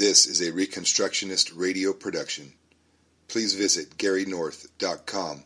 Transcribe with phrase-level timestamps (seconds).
[0.00, 2.54] This is a Reconstructionist radio production.
[3.28, 5.44] Please visit garynorth.com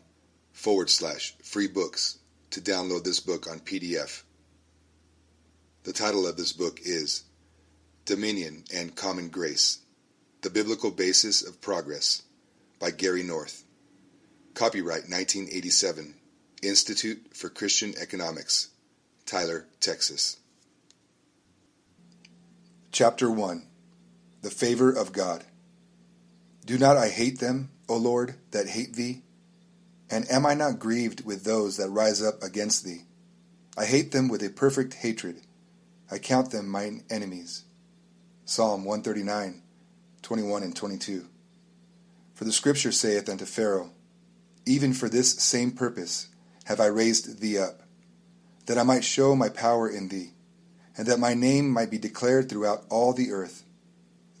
[0.53, 2.19] forward slash free books
[2.51, 4.23] to download this book on PDF.
[5.83, 7.25] The title of this book is
[8.05, 9.79] Dominion and Common Grace
[10.41, 12.21] The Biblical Basis of Progress
[12.79, 13.65] by Gary North.
[14.53, 16.15] Copyright 1987,
[16.63, 18.69] Institute for Christian Economics,
[19.25, 20.37] Tyler, Texas.
[22.93, 23.67] Chapter 1
[24.45, 25.43] The Favor of God.
[26.67, 29.23] Do not I hate them, O Lord, that hate thee?
[30.07, 33.05] And am I not grieved with those that rise up against thee?
[33.75, 35.41] I hate them with a perfect hatred.
[36.11, 37.63] I count them mine enemies.
[38.45, 39.63] Psalm 139,
[40.21, 41.25] 21 and 22.
[42.35, 43.93] For the scripture saith unto Pharaoh,
[44.67, 46.27] Even for this same purpose
[46.65, 47.81] have I raised thee up,
[48.67, 50.33] that I might show my power in thee,
[50.95, 53.63] and that my name might be declared throughout all the earth.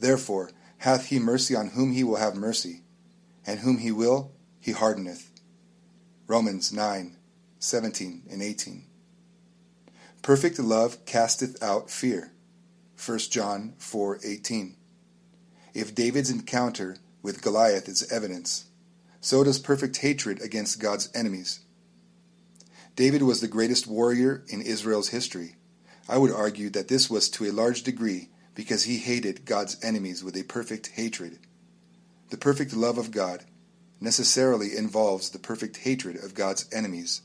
[0.05, 2.83] Therefore hath he mercy on whom he will have mercy,
[3.43, 5.31] and whom he will he hardeneth.
[6.27, 7.17] Romans 9,
[7.57, 8.85] 17 and 18.
[10.21, 12.33] Perfect love casteth out fear.
[13.03, 14.75] 1 John 4:18.
[15.73, 18.65] If David's encounter with Goliath is evidence,
[19.19, 21.61] so does perfect hatred against God's enemies.
[22.95, 25.55] David was the greatest warrior in Israel's history.
[26.07, 30.23] I would argue that this was to a large degree because he hated God's enemies
[30.23, 31.39] with a perfect hatred.
[32.29, 33.43] The perfect love of God
[34.01, 37.21] necessarily involves the perfect hatred of God's enemies.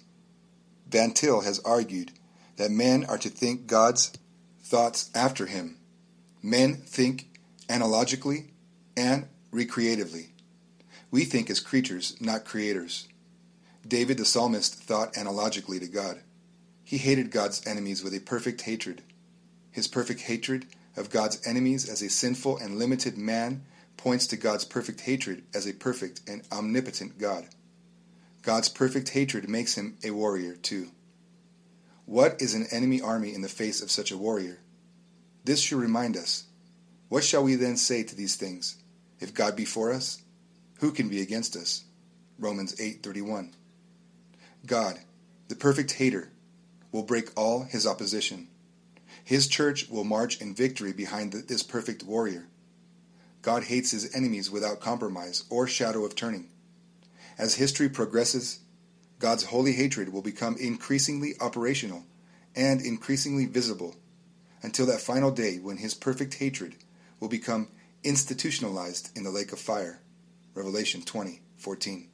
[0.89, 2.13] Van Til has argued
[2.57, 4.13] that men are to think God's
[4.63, 5.79] thoughts after him.
[6.43, 7.29] Men think
[7.69, 8.53] analogically
[8.97, 10.33] and recreatively.
[11.11, 13.09] We think as creatures, not creators.
[13.87, 16.21] David the psalmist thought analogically to God.
[16.85, 19.03] He hated God's enemies with a perfect hatred.
[19.71, 23.65] His perfect hatred of God's enemies as a sinful and limited man
[23.97, 27.47] points to God's perfect hatred as a perfect and omnipotent God.
[28.43, 30.91] God's perfect hatred makes him a warrior, too.
[32.07, 34.59] What is an enemy army in the face of such a warrior?
[35.45, 36.45] This should remind us.
[37.09, 38.77] What shall we then say to these things?
[39.21, 40.23] If God be for us,
[40.79, 41.85] who can be against us?
[42.39, 43.53] Romans 8:31.
[44.67, 45.01] God,
[45.49, 46.31] the perfect hater,
[46.93, 48.49] will break all his opposition.
[49.31, 52.49] His church will march in victory behind this perfect warrior.
[53.43, 56.49] God hates his enemies without compromise or shadow of turning.
[57.39, 58.59] As history progresses,
[59.21, 62.07] God's holy hatred will become increasingly operational
[62.57, 63.95] and increasingly visible
[64.63, 66.75] until that final day when his perfect hatred
[67.21, 67.69] will become
[68.03, 70.01] institutionalized in the lake of fire.
[70.55, 72.09] Revelation 20:14.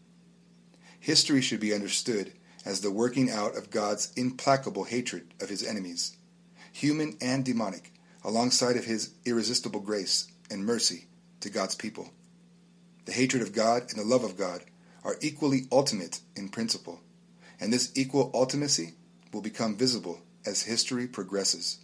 [1.00, 2.34] History should be understood
[2.66, 6.19] as the working out of God's implacable hatred of his enemies,
[6.77, 7.91] human and demonic,
[8.23, 11.07] alongside of his irresistible grace and mercy
[11.41, 12.11] to God's people.
[13.07, 14.61] The hatred of God and the love of God
[15.03, 17.01] are equally ultimate in principle,
[17.59, 18.93] and this equal ultimacy
[19.33, 21.79] will become visible as history progresses.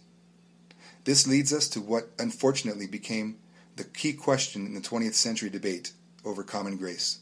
[1.05, 3.39] This leads us to what unfortunately became
[3.77, 5.91] the key question in the 20th century debate
[6.23, 7.19] over common grace.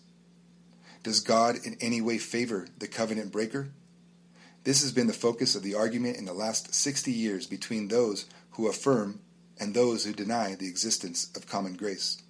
[1.03, 3.69] Does God in any way favor the covenant breaker?
[4.63, 8.25] This has been the focus of the argument in the last 60 years between those
[8.51, 9.21] who affirm
[9.59, 12.21] and those who deny the existence of common grace.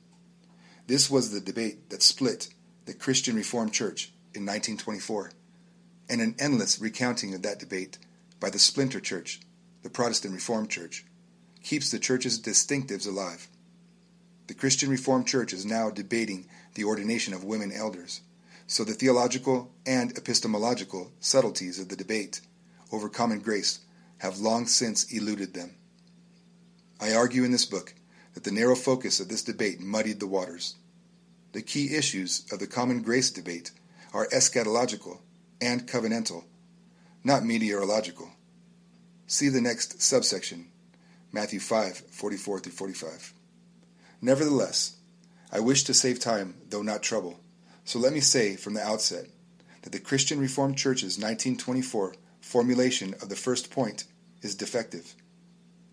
[0.87, 2.49] This was the debate that split
[2.85, 5.31] the Christian Reformed Church in 1924,
[6.09, 7.97] and an endless recounting of that debate
[8.39, 9.41] by the splinter church,
[9.83, 11.05] the Protestant Reformed Church,
[11.63, 13.47] keeps the church's distinctives alive.
[14.47, 18.21] The Christian Reformed Church is now debating the ordination of women elders,
[18.71, 22.39] so the theological and epistemological subtleties of the debate
[22.93, 23.81] over common grace
[24.19, 25.75] have long since eluded them.
[26.97, 27.93] I argue in this book
[28.33, 30.75] that the narrow focus of this debate muddied the waters.
[31.51, 33.71] The key issues of the common grace debate
[34.13, 35.19] are eschatological
[35.59, 36.45] and covenantal,
[37.25, 38.29] not meteorological.
[39.27, 40.67] See the next subsection,
[41.33, 43.33] Matthew 5 44 through 45.
[44.21, 44.95] Nevertheless,
[45.51, 47.41] I wish to save time, though not trouble.
[47.83, 49.27] So let me say from the outset
[49.81, 54.05] that the Christian Reformed Church's 1924 formulation of the first point
[54.41, 55.15] is defective.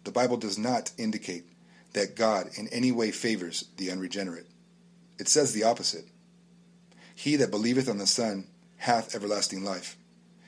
[0.05, 1.45] The Bible does not indicate
[1.93, 4.47] that God in any way favors the unregenerate.
[5.19, 6.07] It says the opposite.
[7.15, 8.47] He that believeth on the Son
[8.79, 9.97] hath everlasting life,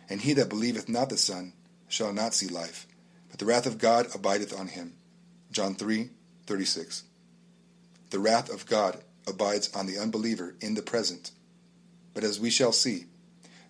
[0.09, 1.53] and he that believeth not the Son
[1.89, 2.87] shall not see life,
[3.29, 4.95] but the wrath of God abideth on him.
[5.51, 7.03] John 3:36.
[8.11, 11.33] The wrath of God abides on the unbeliever in the present.
[12.15, 13.07] But as we shall see,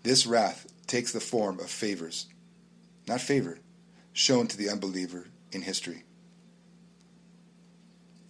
[0.03, 2.27] this wrath takes the form of favors,
[3.09, 3.61] not favor,
[4.13, 6.05] shown to the unbeliever in history.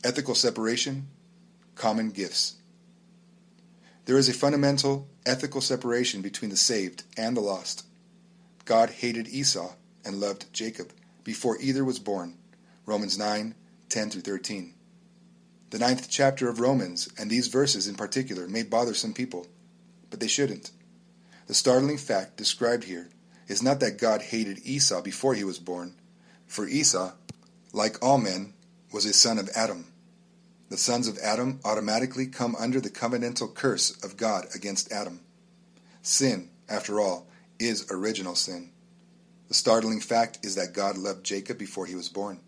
[0.05, 1.09] ethical separation,
[1.75, 2.57] common gifts.
[4.07, 7.87] There is a fundamental ethical separation between the saved and the lost.
[8.65, 9.75] God hated Esau
[10.05, 10.93] and loved Jacob
[11.25, 12.37] before either was born.
[12.87, 13.55] Romans 9,
[13.89, 14.75] 10 through 13.
[15.71, 19.47] The ninth chapter of Romans, and these verses in particular, may bother some people,
[20.11, 20.73] but they shouldn't.
[21.47, 23.09] The startling fact described here
[23.47, 25.95] is not that God hated Esau before he was born,
[26.47, 27.13] for Esau,
[27.73, 28.55] like all men,
[28.93, 29.87] was a son of Adam.
[30.71, 35.21] The sons of Adam automatically come under the covenantal curse of God against Adam.
[36.03, 37.29] Sin, after all,
[37.59, 38.71] is original sin.
[39.49, 42.41] The startling fact is that God loved Jacob before he was born.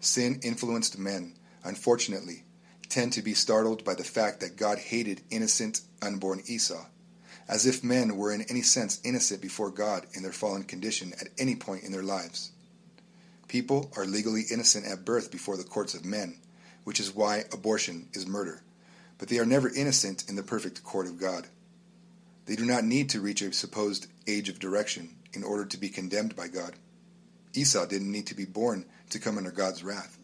[0.00, 1.34] Sin influenced men,
[1.64, 2.44] unfortunately,
[2.88, 6.86] tend to be startled by the fact that God hated innocent, unborn Esau,
[7.48, 11.28] as if men were in any sense innocent before God in their fallen condition at
[11.38, 12.52] any point in their lives.
[13.48, 16.38] People are legally innocent at birth before the courts of men,
[16.84, 18.62] which is why abortion is murder,
[19.18, 21.46] but they are never innocent in the perfect court of God.
[22.46, 25.88] They do not need to reach a supposed age of direction in order to be
[25.88, 26.74] condemned by God.
[27.54, 30.18] Esau didn't need to be born to come under God's wrath,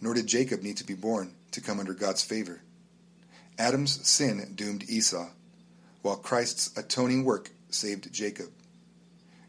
[0.00, 2.60] nor did Jacob need to be born to come under God's favor.
[3.58, 5.30] Adam's sin doomed Esau,
[6.02, 8.50] while Christ's atoning work saved Jacob.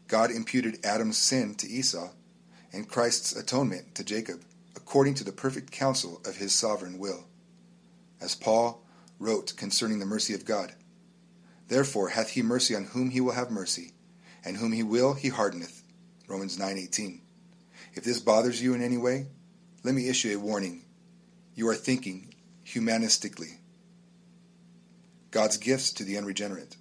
[0.08, 2.10] God imputed Adam's sin to Esau
[2.72, 4.42] and Christ's atonement to Jacob,
[4.76, 7.24] according to the perfect counsel of his sovereign will.
[8.20, 8.84] As Paul
[9.18, 10.74] wrote concerning the mercy of God,
[11.68, 13.92] Therefore hath he mercy on whom he will have mercy,
[14.44, 15.84] and whom he will he hardeneth.
[16.26, 17.20] Romans 9:18.
[17.94, 19.28] If this bothers you in any way,
[19.82, 20.82] let me issue a warning.
[21.54, 22.34] You are thinking
[22.66, 23.58] humanistically.
[25.30, 26.76] God's gifts to the unregenerate.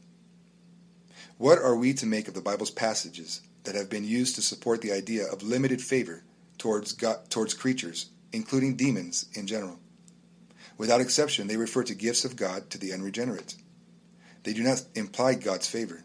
[1.38, 4.81] What are we to make of the Bible's passages that have been used to support
[4.81, 6.24] the idea of limited favor
[6.57, 9.80] towards God, towards creatures, including demons in general?
[10.78, 13.56] Without exception, they refer to gifts of God to the unregenerate.
[14.44, 16.04] They do not imply God's favor.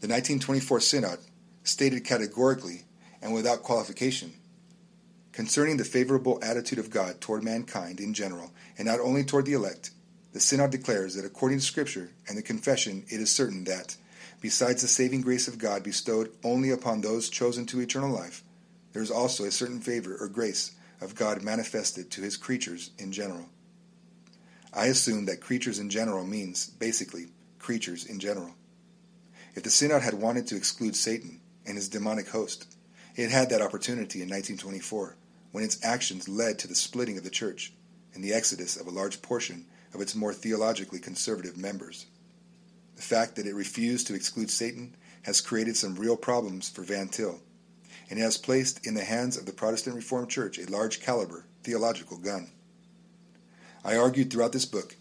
[0.00, 1.18] The 1924 Synod
[1.64, 2.84] stated categorically
[3.20, 4.32] and without qualification
[5.40, 9.54] concerning the favorable attitude of God toward mankind in general, and not only toward the
[9.54, 9.90] elect.
[10.34, 13.96] The Synod declares that according to Scripture and the Confession, it is certain that,
[14.42, 18.44] besides the saving grace of God bestowed only upon those chosen to eternal life,
[18.92, 23.10] there is also a certain favor or grace of God manifested to his creatures in
[23.10, 23.46] general.
[24.74, 27.28] I assume that creatures in general means, basically,
[27.58, 28.56] creatures in general.
[29.54, 32.76] If the Synod had wanted to exclude Satan and his demonic host,
[33.16, 35.16] it had that opportunity in 1924
[35.52, 37.72] when its actions led to the splitting of the church
[38.14, 42.06] and the exodus of a large portion of its more theologically conservative members.
[42.96, 47.08] The fact that it refused to exclude Satan has created some real problems for Van
[47.08, 47.40] Til,
[48.08, 51.46] and it has placed in the hands of the Protestant Reformed Church a large caliber
[51.62, 52.50] theological gun.
[53.84, 54.96] I argued throughout this book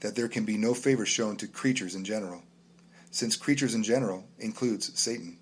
[0.00, 2.42] that there can be no favor shown to creatures in general,
[3.10, 5.38] since creatures in general includes Satan.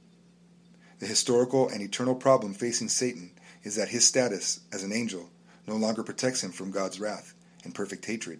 [0.98, 3.32] The historical and eternal problem facing Satan
[3.66, 5.28] is that his status as an angel
[5.66, 7.34] no longer protects him from God's wrath
[7.64, 8.38] and perfect hatred.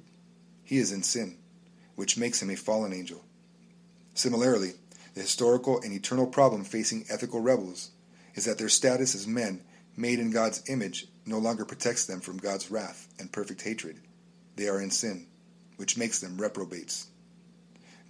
[0.63, 1.37] He is in sin,
[1.97, 3.25] which makes him a fallen angel.
[4.15, 4.75] Similarly,
[5.15, 7.91] the historical and eternal problem facing ethical rebels
[8.37, 9.63] is that their status as men
[9.97, 13.99] made in God's image no longer protects them from God's wrath and perfect hatred.
[14.55, 15.27] They are in sin,
[15.77, 17.09] which makes them reprobates.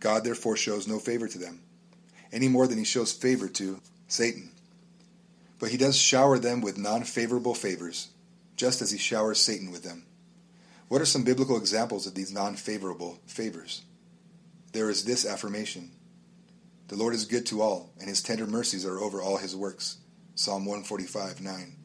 [0.00, 1.62] God therefore shows no favor to them,
[2.30, 4.50] any more than he shows favor to Satan.
[5.58, 8.08] But he does shower them with non favorable favors,
[8.56, 10.04] just as he showers Satan with them.
[10.88, 13.82] What are some biblical examples of these non favorable favors?
[14.72, 15.92] There is this affirmation
[16.88, 19.98] The Lord is good to all, and his tender mercies are over all his works.
[20.34, 21.76] Psalm 145 9.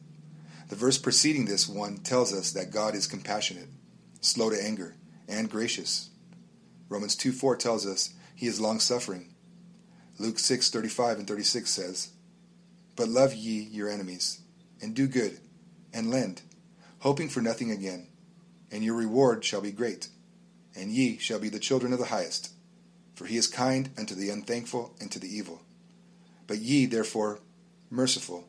[0.68, 3.68] The verse preceding this one tells us that God is compassionate,
[4.20, 4.94] slow to anger,
[5.28, 6.10] and gracious.
[6.88, 9.34] Romans 2 4 tells us he is long suffering.
[10.18, 12.10] Luke 6 35 and 36 says,
[12.96, 14.40] But love ye your enemies,
[14.80, 15.38] and do good,
[15.92, 16.42] and lend,
[17.00, 18.08] hoping for nothing again,
[18.70, 20.08] and your reward shall be great,
[20.74, 22.50] and ye shall be the children of the highest.
[23.14, 25.62] For he is kind unto the unthankful and to the evil.
[26.46, 27.40] But ye, therefore,
[27.90, 28.48] merciful,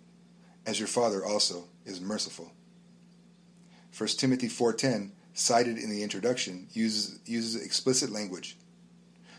[0.65, 2.53] as your Father also is merciful.
[3.95, 8.57] 1 Timothy 4:10, cited in the introduction, uses, uses explicit language.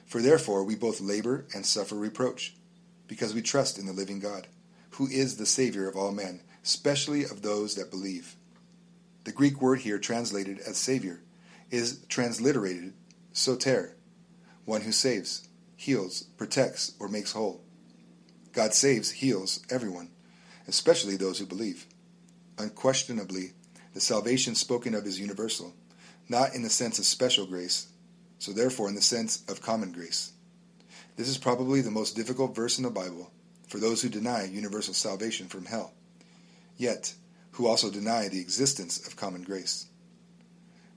[0.07, 2.55] For therefore we both labor and suffer reproach,
[3.09, 4.47] because we trust in the living God,
[4.95, 8.37] who is the Savior of all men, especially of those that believe.
[9.25, 11.21] The Greek word here translated as Savior
[11.71, 12.93] is transliterated
[13.33, 13.97] soter,
[14.65, 17.61] one who saves, heals, protects, or makes whole.
[18.53, 20.11] God saves, heals everyone,
[20.69, 21.87] especially those who believe.
[22.57, 23.53] Unquestionably,
[23.95, 25.73] The salvation spoken of is universal,
[26.29, 27.89] not in the sense of special grace,
[28.39, 30.33] so therefore in the sense of common grace.
[31.17, 33.31] This is probably the most difficult verse in the Bible
[33.69, 35.93] for those who deny universal salvation from hell,
[36.77, 37.15] yet
[37.53, 39.87] who also deny the existence of common grace.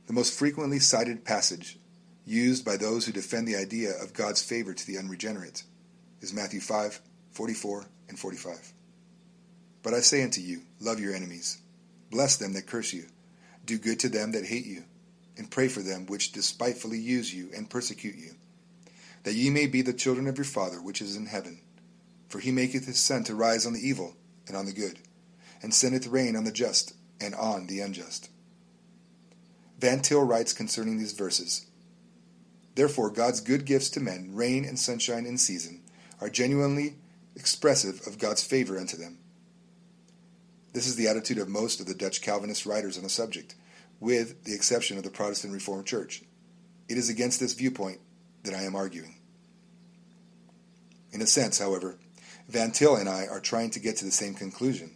[0.08, 1.78] The most frequently cited passage
[2.26, 5.64] used by those who defend the idea of God's favor to the unregenerate
[6.22, 8.74] is Matthew 5 44 and 45.
[9.84, 11.60] But I say unto you, love your enemies,
[12.10, 13.06] bless them that curse you,
[13.66, 14.84] do good to them that hate you,
[15.38, 18.32] and pray for them which despitefully use you and persecute you,
[19.24, 21.62] that ye may be the children of your Father which is in heaven.
[22.28, 24.16] For he maketh his sun to rise on the evil
[24.48, 25.00] and on the good,
[25.62, 28.30] and sendeth rain on the just and on the unjust.
[29.80, 31.68] Van Til writes concerning these verses
[32.76, 35.82] Therefore, God's good gifts to men, rain and sunshine in season,
[36.22, 36.96] are genuinely
[37.36, 39.18] expressive of God's favor unto them.
[40.74, 43.56] This is the attitude of most of the Dutch Calvinist writers on the subject,
[44.00, 46.22] with the exception of the Protestant Reformed Church.
[46.88, 48.00] It is against this viewpoint
[48.44, 49.16] that I am arguing.
[51.12, 51.98] In a sense, however,
[52.48, 54.92] Van Til and I are trying to get to the same conclusion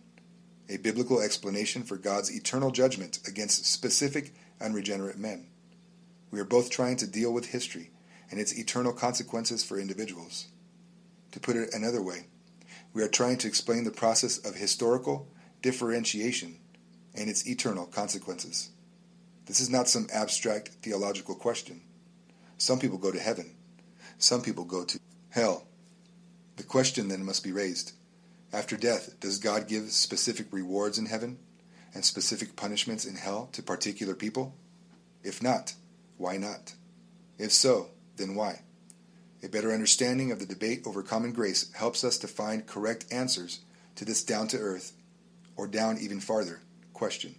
[0.69, 5.47] a biblical explanation for God's eternal judgment against specific unregenerate men.
[6.31, 7.89] We are both trying to deal with history
[8.29, 10.47] and its eternal consequences for individuals.
[11.33, 12.27] To put it another way,
[12.93, 15.27] we are trying to explain the process of historical
[15.61, 16.57] differentiation
[17.13, 18.69] and its eternal consequences.
[19.47, 21.81] This is not some abstract theological question.
[22.57, 23.57] Some people go to heaven,
[24.19, 24.99] some people go to
[25.31, 25.67] hell.
[26.61, 27.93] The question then must be raised
[28.53, 31.39] after death, does God give specific rewards in heaven
[31.95, 34.53] and specific punishments in hell to particular people?
[35.23, 35.73] If not,
[36.17, 36.75] why not?
[37.39, 37.87] If so,
[38.17, 38.61] then why?
[39.41, 43.61] A better understanding of the debate over common grace helps us to find correct answers
[43.95, 44.93] to this down to earth,
[45.55, 46.61] or down even farther,
[46.93, 47.33] question.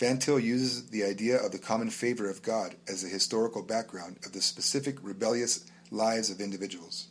[0.00, 4.16] Van Til uses the idea of the common favor of God as a historical background
[4.24, 7.08] of the specific rebellious lives of individuals.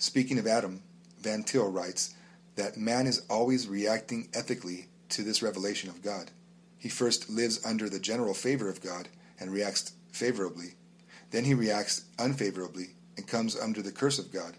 [0.00, 0.82] Speaking of Adam,
[1.20, 2.14] Van Til writes
[2.56, 6.30] that man is always reacting ethically to this revelation of God.
[6.78, 10.70] He first lives under the general favor of God and reacts favorably.
[11.32, 14.54] Then he reacts unfavorably and comes under the curse of God.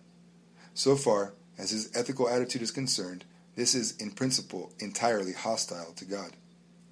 [0.76, 6.06] So far as his ethical attitude is concerned, this is in principle entirely hostile to
[6.06, 6.36] God.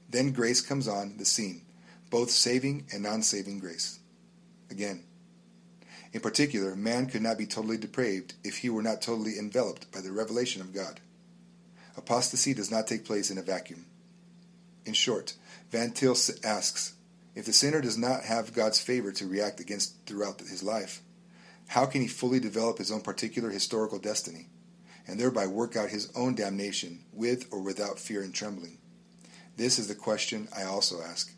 [0.09, 1.61] Then grace comes on the scene,
[2.09, 3.99] both saving and non saving grace.
[4.71, 5.03] Again,
[6.11, 10.01] in particular, man could not be totally depraved if he were not totally enveloped by
[10.01, 10.99] the revelation of God.
[11.95, 13.85] Apostasy does not take place in a vacuum.
[14.85, 15.35] In short,
[15.69, 16.93] Van Til asks
[17.35, 21.01] if the sinner does not have God's favor to react against throughout his life,
[21.67, 24.47] how can he fully develop his own particular historical destiny,
[25.07, 28.79] and thereby work out his own damnation with or without fear and trembling?
[29.57, 31.31] This is the question I also ask,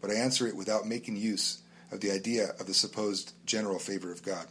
[0.00, 1.60] but I answer it without making use
[1.96, 4.46] of the idea of the supposed general favor of God.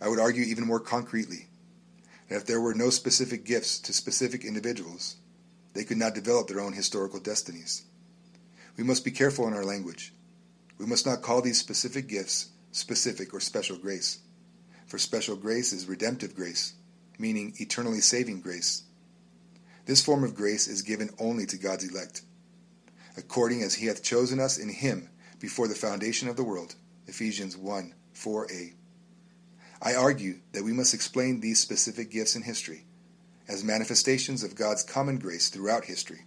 [0.00, 1.46] I would argue even more concretely
[2.28, 5.14] that if there were no specific gifts to specific individuals,
[5.74, 7.84] they could not develop their own historical destinies.
[8.76, 10.12] We must be careful in our language.
[10.76, 14.18] We must not call these specific gifts specific or special grace,
[14.86, 16.72] for special grace is redemptive grace,
[17.18, 18.82] meaning eternally saving grace.
[19.86, 22.22] This form of grace is given only to God's elect,
[23.16, 25.10] according as he hath chosen us in him
[25.42, 26.76] before the foundation of the world.
[27.08, 28.74] Ephesians 1 4a.
[29.82, 32.84] I argue that we must explain these specific gifts in history
[33.48, 36.20] as manifestations of God's common grace throughout history.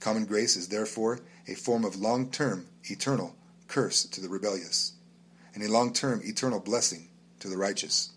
[0.00, 3.36] Common grace is therefore a form of long term, eternal
[3.68, 4.94] curse to the rebellious,
[5.52, 8.12] and a long term, eternal blessing to the righteous.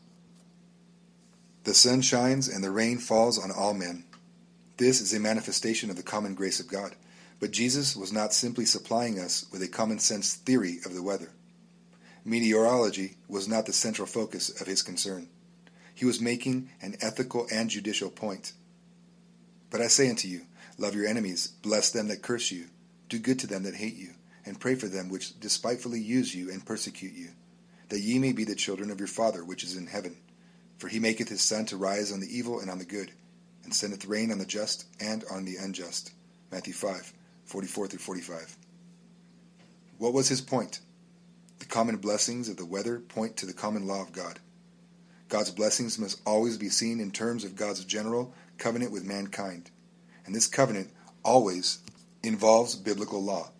[1.66, 4.06] The sun shines and the rain falls on all men.
[4.78, 6.96] This is a manifestation of the common grace of God.
[7.40, 11.32] But Jesus was not simply supplying us with a common sense theory of the weather.
[12.26, 15.30] Meteorology was not the central focus of his concern.
[15.94, 18.54] He was making an ethical and judicial point.
[19.70, 20.42] But I say unto you,
[20.78, 22.66] love your enemies, bless them that curse you,
[23.10, 24.12] do good to them that hate you,
[24.46, 27.30] and pray for them which despitefully use you and persecute you,
[27.90, 30.18] that ye may be the children of your Father which is in heaven.
[30.78, 33.12] For he maketh his sun to rise on the evil and on the good,
[33.64, 36.12] and sendeth rain on the just and on the unjust.
[36.52, 37.14] Matthew 5,
[37.48, 38.58] 44 through 45.
[39.98, 40.82] What was his point?
[41.60, 44.40] The common blessings of the weather point to the common law of God.
[45.30, 49.72] God's blessings must always be seen in terms of God's general covenant with mankind,
[50.26, 50.92] and this covenant
[51.24, 51.80] always
[52.24, 53.52] involves biblical law.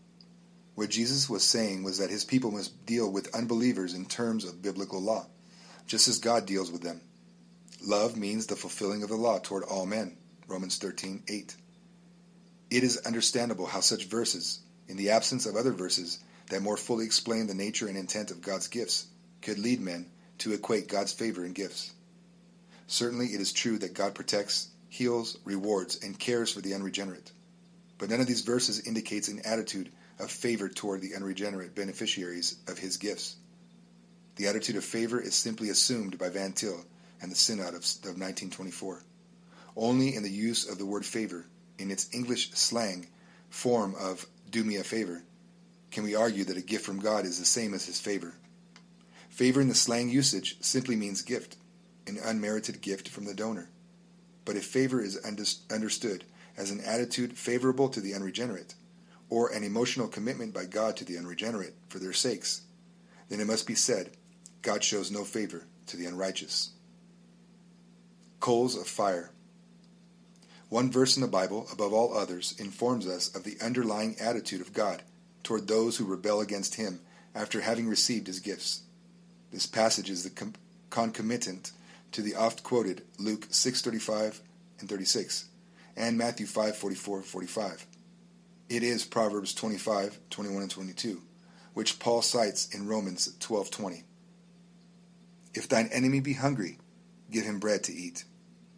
[0.76, 4.62] What Jesus was saying was that his people must deal with unbelievers in terms of
[4.62, 5.28] biblical law,
[5.88, 7.02] just as God deals with them.
[7.84, 10.18] Love means the fulfilling of the law toward all men.
[10.48, 11.56] Romans 13:8.
[12.70, 16.20] It is understandable how such verses, in the absence of other verses
[16.50, 19.08] that more fully explain the nature and intent of God's gifts,
[19.42, 20.08] could lead men
[20.40, 21.92] to equate God's favor and gifts.
[22.88, 27.32] Certainly, it is true that God protects, heals, rewards, and cares for the unregenerate.
[27.98, 32.78] But none of these verses indicates an attitude of favor toward the unregenerate beneficiaries of
[32.78, 33.36] his gifts.
[34.36, 36.86] The attitude of favor is simply assumed by Van Til
[37.22, 39.04] and the Synod of, of 1924.
[39.76, 41.46] Only in the use of the word favor,
[41.80, 43.08] in its English slang
[43.50, 45.24] form of do me a favor,
[45.92, 48.34] can we argue that a gift from God is the same as his favor.
[49.30, 51.58] Favor in the slang usage simply means gift,
[52.08, 53.70] an unmerited gift from the donor.
[54.46, 55.18] But if favor is
[55.70, 56.24] understood
[56.58, 58.74] as an attitude favorable to the unregenerate,
[59.30, 62.62] or an emotional commitment by God to the unregenerate for their sakes,
[63.30, 64.12] then it must be said,
[64.62, 66.72] God shows no favor to the unrighteous.
[68.40, 69.32] Coals of fire.
[70.70, 74.74] One verse in the Bible, above all others, informs us of the underlying attitude of
[74.74, 75.02] God
[75.44, 77.00] toward those who rebel against Him
[77.34, 78.82] after having received His gifts.
[79.52, 80.52] This passage is the
[80.90, 81.72] concomitant
[82.12, 84.42] to the oft quoted Luke 6:35
[84.80, 85.46] and 36
[85.96, 87.88] and Matthew 5:44 45.
[88.68, 91.22] It is Proverbs 25, 21 and 22,
[91.74, 94.04] which Paul cites in Romans 12:20.
[95.54, 96.78] If thine enemy be hungry,
[97.32, 98.26] give him bread to eat,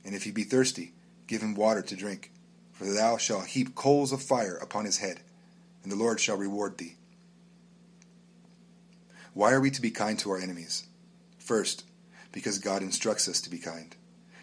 [0.05, 0.93] and if he be thirsty,
[1.29, 2.31] give him water to drink,
[2.73, 5.19] for thou shalt heap coals of fire upon his head,
[5.83, 6.95] and the Lord shall reward thee.
[9.35, 10.87] Why are we to be kind to our enemies?
[11.37, 11.85] First,
[12.31, 13.95] because God instructs us to be kind.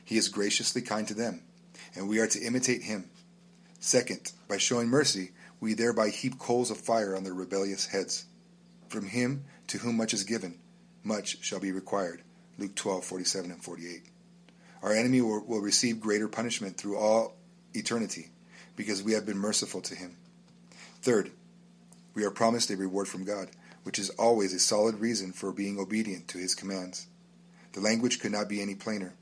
[0.04, 1.42] He is graciously kind to them,
[1.96, 3.10] and we are to imitate him.
[3.80, 8.26] Second, by showing mercy, we thereby heap coals of fire on their rebellious heads.
[8.88, 10.60] From him to whom much is given,
[11.02, 12.22] much shall be required.
[12.58, 14.04] Luke 12, 47 and 48.
[14.86, 17.34] Our enemy will, will receive greater punishment through all
[17.74, 18.28] eternity
[18.76, 20.16] because we have been merciful to him.
[21.02, 21.32] Third,
[22.14, 23.48] we are promised a reward from God,
[23.82, 27.08] which is always a solid reason for being obedient to his commands.
[27.72, 29.14] The language could not be any plainer.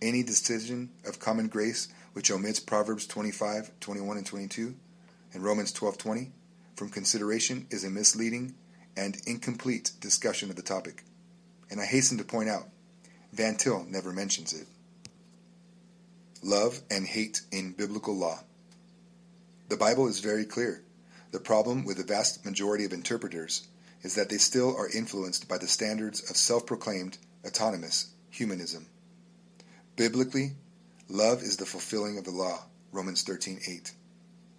[0.00, 4.76] Any decision of common grace which omits Proverbs 25, 21, and 22
[5.34, 6.30] and Romans 12:20
[6.76, 8.54] from consideration is a misleading
[8.96, 11.02] and incomplete discussion of the topic.
[11.68, 12.68] And I hasten to point out,
[13.32, 14.68] Van Til never mentions it.
[16.42, 18.42] Love and hate in biblical law.
[19.68, 20.82] The Bible is very clear.
[21.32, 23.66] The problem with the vast majority of interpreters
[24.02, 28.86] is that they still are influenced by the standards of self proclaimed autonomous humanism.
[29.96, 30.52] Biblically,
[31.08, 33.92] love is the fulfilling of the law, Romans 13:8.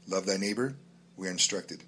[0.08, 0.76] Love thy neighbor,
[1.16, 1.84] we are instructed.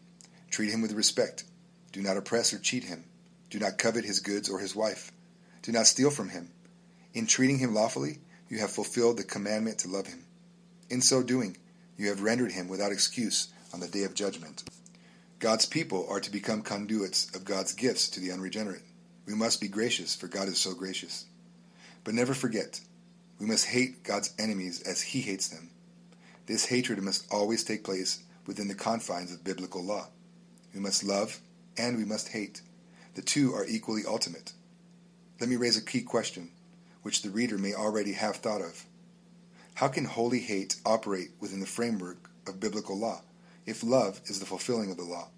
[0.50, 1.44] Treat him with respect.
[1.92, 3.06] Do not oppress or cheat him.
[3.50, 5.12] Do not covet his goods or his wife.
[5.62, 6.52] Do not steal from him.
[7.14, 10.26] In treating him lawfully, you have fulfilled the commandment to love him.
[10.90, 11.58] In so doing,
[11.98, 14.64] you have rendered him without excuse on the day of judgment.
[15.40, 18.84] God's people are to become conduits of God's gifts to the unregenerate.
[19.26, 21.26] We must be gracious, for God is so gracious.
[22.04, 22.82] But never forget,
[23.40, 25.70] we must hate God's enemies as he hates them.
[26.48, 30.08] This hatred must always take place within the confines of biblical law.
[30.74, 31.40] We must love
[31.78, 32.62] and we must hate.
[33.14, 34.54] The two are equally ultimate.
[35.40, 36.50] Let me raise a key question,
[37.02, 38.86] which the reader may already have thought of.
[39.76, 43.22] How can holy hate operate within the framework of biblical law
[43.66, 45.30] if love is the fulfilling of the law?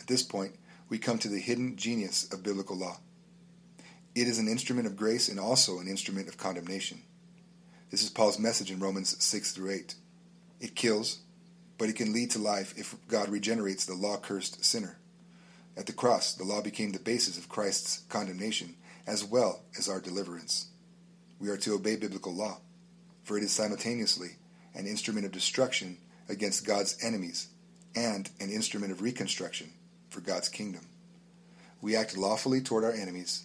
[0.00, 0.56] At this point,
[0.88, 2.98] we come to the hidden genius of biblical law.
[4.14, 7.02] It is an instrument of grace and also an instrument of condemnation.
[7.90, 9.94] This is Paul's message in Romans 6 through 8.
[10.60, 11.20] It kills,
[11.78, 14.98] but it can lead to life if God regenerates the law cursed sinner.
[15.76, 18.74] At the cross, the law became the basis of Christ's condemnation
[19.06, 20.68] as well as our deliverance.
[21.38, 22.58] We are to obey biblical law,
[23.24, 24.36] for it is simultaneously
[24.74, 27.48] an instrument of destruction against God's enemies
[27.94, 29.72] and an instrument of reconstruction
[30.10, 30.86] for God's kingdom.
[31.80, 33.44] We act lawfully toward our enemies,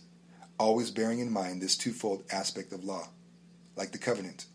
[0.58, 3.10] always bearing in mind this twofold aspect of law.
[3.76, 4.45] Like the covenant,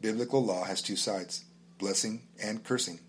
[0.00, 1.44] biblical law has two sides
[1.82, 3.00] blessing, and cursing.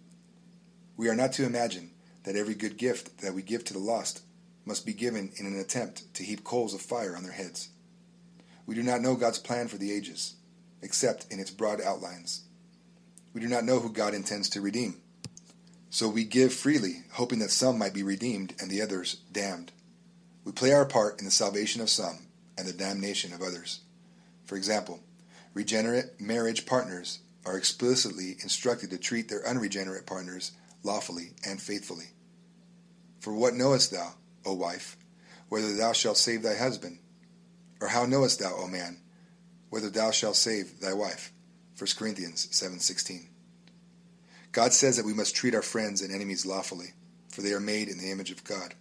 [0.98, 1.92] We are not to imagine
[2.24, 4.24] that every good gift that we give to the lost
[4.66, 7.70] must be given in an attempt to heap coals of fire on their heads.
[8.66, 10.36] We do not know God's plan for the ages,
[10.82, 12.44] except in its broad outlines.
[13.34, 15.02] We do not know who God intends to redeem.
[15.90, 19.72] So we give freely, hoping that some might be redeemed and the others damned.
[20.44, 23.82] We play our part in the salvation of some and the damnation of others.
[24.46, 25.02] For example,
[25.54, 30.52] regenerate marriage partners are explicitly instructed to treat their unregenerate partners
[30.84, 32.12] lawfully and faithfully.
[33.20, 34.98] For what knowest thou, O wife,
[35.50, 37.00] whether thou shalt save thy husband?
[37.82, 38.98] Or how knowest thou, O man,
[39.70, 41.32] whether thou shalt save thy wife?
[41.78, 43.28] 1 Corinthians 7:16.
[44.52, 46.94] God says that we must treat our friends and enemies lawfully,
[47.30, 48.76] for they are made in the image of God.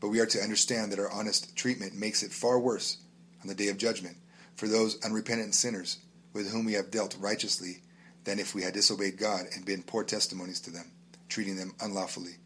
[0.00, 2.98] But we are to understand that our honest treatment makes it far worse
[3.40, 4.16] on the day of judgment
[4.56, 5.98] for those unrepentant sinners
[6.32, 7.82] with whom we have dealt righteously
[8.24, 10.90] than if we had disobeyed God and been poor testimonies to them,
[11.28, 12.36] treating them unlawfully.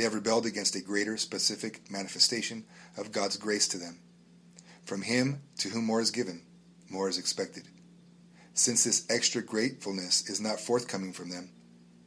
[0.00, 2.64] They have rebelled against a greater specific manifestation
[2.96, 3.98] of God's grace to them.
[4.82, 6.40] From him to whom more is given,
[6.88, 7.64] more is expected.
[8.54, 11.50] Since this extra gratefulness is not forthcoming from them,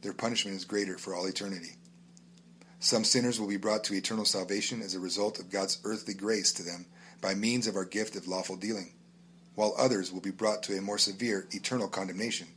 [0.02, 1.76] their punishment is greater for all eternity.
[2.80, 6.52] Some sinners will be brought to eternal salvation as a result of God's earthly grace
[6.54, 6.86] to them
[7.20, 8.94] by means of our gift of lawful dealing,
[9.54, 12.48] while others will be brought to a more severe eternal condemnation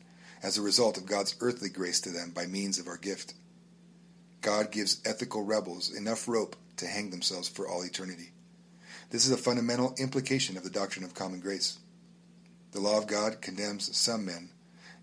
[0.41, 3.35] as a result of God's earthly grace to them by means of our gift.
[4.41, 8.31] God gives ethical rebels enough rope to hang themselves for all eternity.
[9.09, 11.79] This is a fundamental implication of the doctrine of common grace.
[12.71, 14.49] The law of God condemns some men,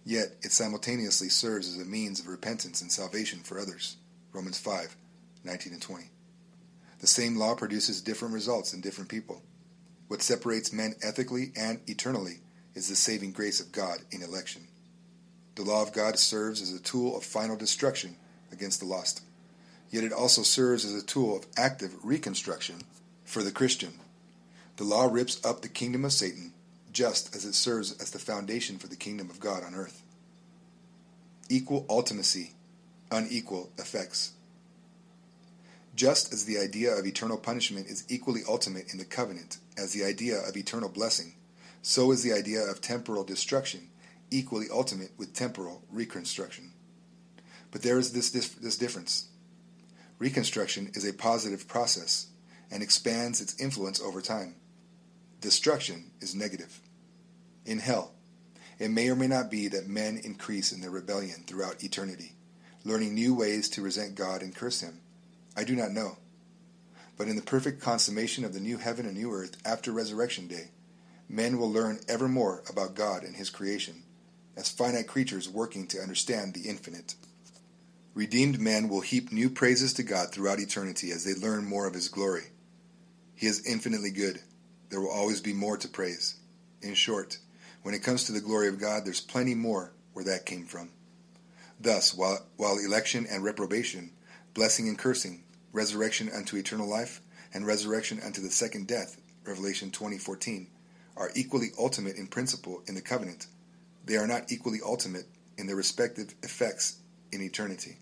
[0.04, 3.96] yet it simultaneously serves as a means of repentance and salvation for others.
[4.32, 4.96] Romans 5
[5.44, 6.04] 19 and 20.
[7.00, 9.42] The same law produces different results in different people.
[10.08, 12.40] What separates men ethically and eternally
[12.74, 14.68] is the saving grace of God in election.
[15.54, 18.16] The law of God serves as a tool of final destruction
[18.54, 19.20] against the lost,
[19.90, 22.76] yet it also serves as a tool of active reconstruction
[23.24, 23.92] for the Christian.
[24.76, 26.54] The law rips up the kingdom of Satan
[26.94, 30.02] just as it serves as the foundation for the kingdom of God on earth.
[31.50, 32.52] Equal ultimacy,
[33.10, 34.32] unequal effects.
[35.94, 40.04] Just as the idea of eternal punishment is equally ultimate in the covenant as the
[40.04, 41.34] idea of eternal blessing,
[41.82, 43.90] so is the idea of temporal destruction
[44.30, 46.72] equally ultimate with temporal reconstruction.
[47.74, 49.26] But there is this, this, this difference.
[50.20, 52.28] Reconstruction is a positive process
[52.70, 54.54] and expands its influence over time.
[55.40, 56.80] Destruction is negative.
[57.66, 58.12] In hell,
[58.78, 62.36] it may or may not be that men increase in their rebellion throughout eternity,
[62.84, 65.00] learning new ways to resent God and curse Him.
[65.56, 66.18] I do not know.
[67.16, 70.70] But in the perfect consummation of the new heaven and new earth after resurrection day,
[71.28, 74.04] men will learn ever more about God and His creation,
[74.56, 77.16] as finite creatures working to understand the infinite.
[78.14, 81.94] Redeemed men will heap new praises to God throughout eternity as they learn more of
[81.94, 82.44] His glory.
[83.34, 84.40] He is infinitely good.
[84.88, 86.36] There will always be more to praise.
[86.80, 87.38] In short,
[87.82, 90.90] when it comes to the glory of God, there's plenty more where that came from.
[91.80, 94.12] Thus, while, while election and reprobation,
[94.54, 97.20] blessing and cursing, resurrection unto eternal life,
[97.52, 100.68] and resurrection unto the second death, Revelation 20:14,
[101.16, 103.48] are equally ultimate in principle in the covenant.
[104.04, 105.26] They are not equally ultimate
[105.58, 106.98] in their respective effects
[107.32, 107.98] in eternity.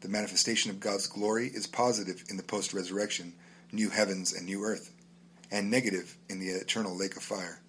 [0.00, 3.34] The manifestation of God's glory is positive in the post-resurrection
[3.72, 4.92] new heavens and new earth,
[5.50, 7.60] and negative in the eternal lake of fire.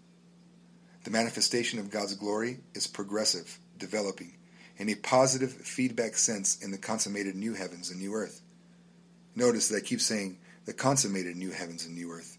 [1.04, 4.38] The manifestation of God's glory is progressive, developing,
[4.78, 8.42] in a positive feedback sense in the consummated new heavens and new earth.
[9.36, 12.38] Notice that I keep saying the consummated new heavens and new earth.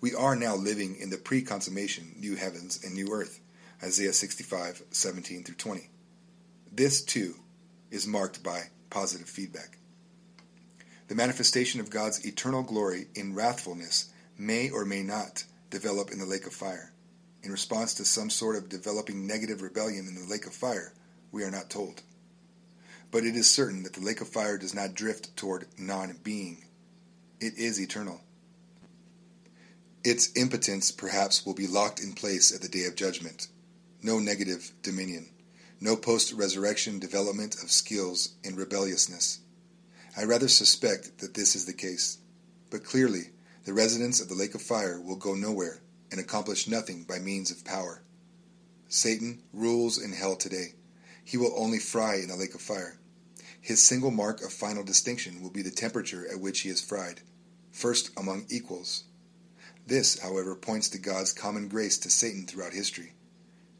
[0.00, 3.40] We are now living in the pre consummation new heavens and new earth.
[3.82, 5.90] Isaiah 65, 17 through 20.
[6.72, 7.34] This, too,
[7.90, 9.78] is marked by positive feedback.
[11.08, 16.26] The manifestation of God's eternal glory in wrathfulness may or may not develop in the
[16.26, 16.92] lake of fire.
[17.42, 20.92] In response to some sort of developing negative rebellion in the lake of fire,
[21.32, 22.02] we are not told.
[23.10, 26.64] But it is certain that the lake of fire does not drift toward non being.
[27.40, 28.20] It is eternal.
[30.04, 33.48] Its impotence perhaps will be locked in place at the day of judgment.
[34.02, 35.30] No negative dominion.
[35.80, 39.40] No post resurrection development of skills in rebelliousness.
[40.16, 42.18] I rather suspect that this is the case.
[42.70, 43.30] But clearly,
[43.64, 47.50] the residents of the lake of fire will go nowhere and accomplish nothing by means
[47.50, 48.02] of power.
[48.88, 50.74] Satan rules in hell today.
[51.22, 52.98] He will only fry in the lake of fire.
[53.60, 57.20] His single mark of final distinction will be the temperature at which he is fried,
[57.70, 59.04] first among equals.
[59.86, 63.12] This, however, points to God's common grace to Satan throughout history.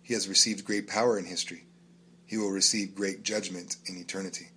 [0.02, 1.67] He has received great power in history.
[2.28, 4.50] He will receive great judgment in eternity.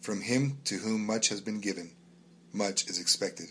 [0.00, 1.92] From him to whom much has been given,
[2.52, 3.46] much is expected.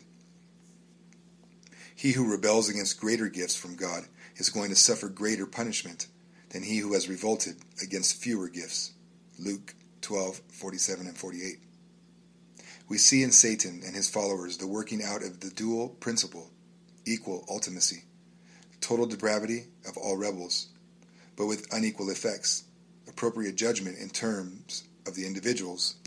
[1.96, 4.04] He who rebels against greater gifts from God
[4.36, 6.08] is going to suffer greater punishment
[6.50, 8.92] than he who has revolted against fewer gifts.
[9.38, 11.60] Luke 12:47 and 48.
[12.90, 16.52] We see in Satan and his followers the working out of the dual principle,
[17.06, 18.04] equal ultimacy,
[18.82, 20.68] total depravity of all rebels,
[21.38, 22.64] but with unequal effects,
[23.20, 25.98] appropriate judgment in terms of the individual's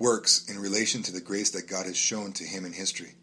[0.00, 3.14] works in relation to the grace that God has shown to him in history.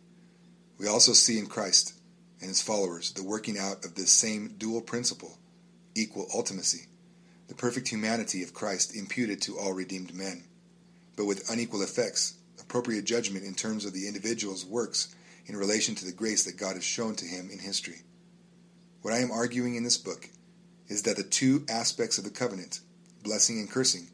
[0.77, 1.95] We also see in Christ
[2.39, 5.37] and his followers the working out of this same dual principle,
[5.95, 6.87] equal ultimacy,
[7.49, 10.45] the perfect humanity of Christ imputed to all redeemed men,
[11.17, 15.13] but with unequal effects, appropriate judgment in terms of the individual's works
[15.45, 18.03] in relation to the grace that God has shown to him in history.
[19.01, 20.29] What I am arguing in this book
[20.87, 22.79] is that the two aspects of the covenant,
[23.25, 24.07] blessing and cursing,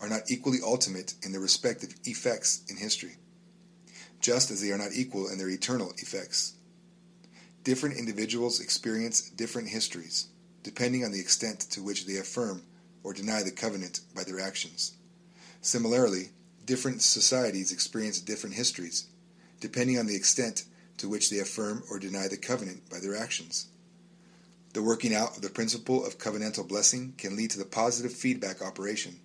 [0.00, 3.16] are not equally ultimate in their respective effects in history,
[4.20, 6.54] just as they are not equal in their eternal effects.
[7.64, 10.28] Different individuals experience different histories,
[10.62, 12.62] depending on the extent to which they affirm
[13.02, 14.92] or deny the covenant by their actions.
[15.62, 16.30] Similarly,
[16.66, 19.08] different societies experience different histories,
[19.58, 20.64] depending on the extent
[20.98, 23.69] to which they affirm or deny the covenant by their actions.
[24.72, 28.62] The working out of the principle of covenantal blessing can lead to the positive feedback
[28.62, 29.18] operation,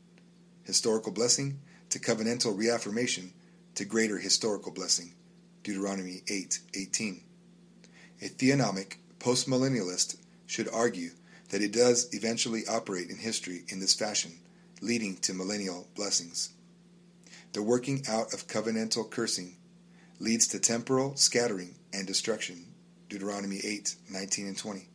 [0.64, 3.32] historical blessing to covenantal reaffirmation
[3.76, 5.14] to greater historical blessing.
[5.64, 7.22] Deuteronomy 8:18.
[8.22, 10.16] 8, a theonomic postmillennialist
[10.48, 11.12] should argue
[11.50, 14.40] that it does eventually operate in history in this fashion,
[14.82, 16.50] leading to millennial blessings.
[17.54, 19.58] The working out of covenantal cursing
[20.20, 22.74] leads to temporal scattering and destruction.
[23.10, 24.90] Deuteronomy 8:19 and 20.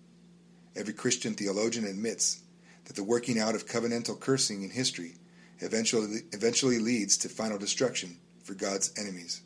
[0.77, 2.43] Every Christian theologian admits
[2.85, 5.17] that the working out of covenantal cursing in history
[5.59, 9.43] eventually, eventually leads to final destruction for God's enemies.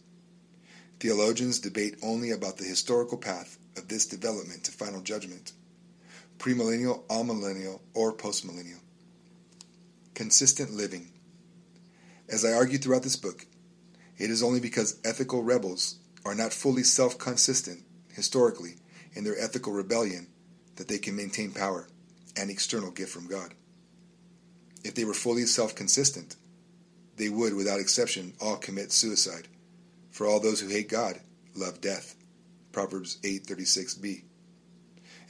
[1.00, 5.52] Theologians debate only about the historical path of this development to final judgment
[6.38, 8.80] premillennial, amillennial, or postmillennial.
[10.14, 11.10] Consistent living.
[12.28, 13.46] As I argue throughout this book,
[14.18, 18.74] it is only because ethical rebels are not fully self consistent historically
[19.12, 20.26] in their ethical rebellion
[20.76, 21.86] that they can maintain power
[22.36, 23.54] and external gift from God.
[24.84, 26.36] If they were fully self consistent,
[27.16, 29.48] they would, without exception, all commit suicide.
[30.10, 31.20] For all those who hate God
[31.54, 32.16] love death.
[32.72, 34.24] Proverbs 8:36b.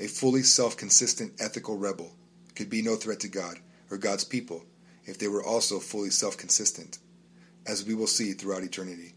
[0.00, 2.16] A fully self-consistent ethical rebel
[2.57, 4.64] could be no threat to God or God's people
[5.04, 6.98] if they were also fully self-consistent,
[7.66, 9.14] as we will see throughout eternity.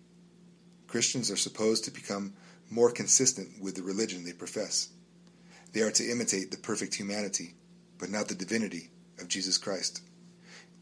[0.87, 2.33] Christians are supposed to become
[2.69, 4.89] more consistent with the religion they profess.
[5.77, 7.53] They are to imitate the perfect humanity,
[7.99, 10.01] but not the divinity of Jesus Christ.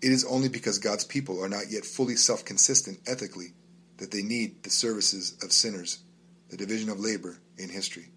[0.01, 3.55] It is only because God's people are not yet fully self consistent ethically
[3.97, 5.99] that they need the services of sinners,
[6.47, 8.13] the division of labor in history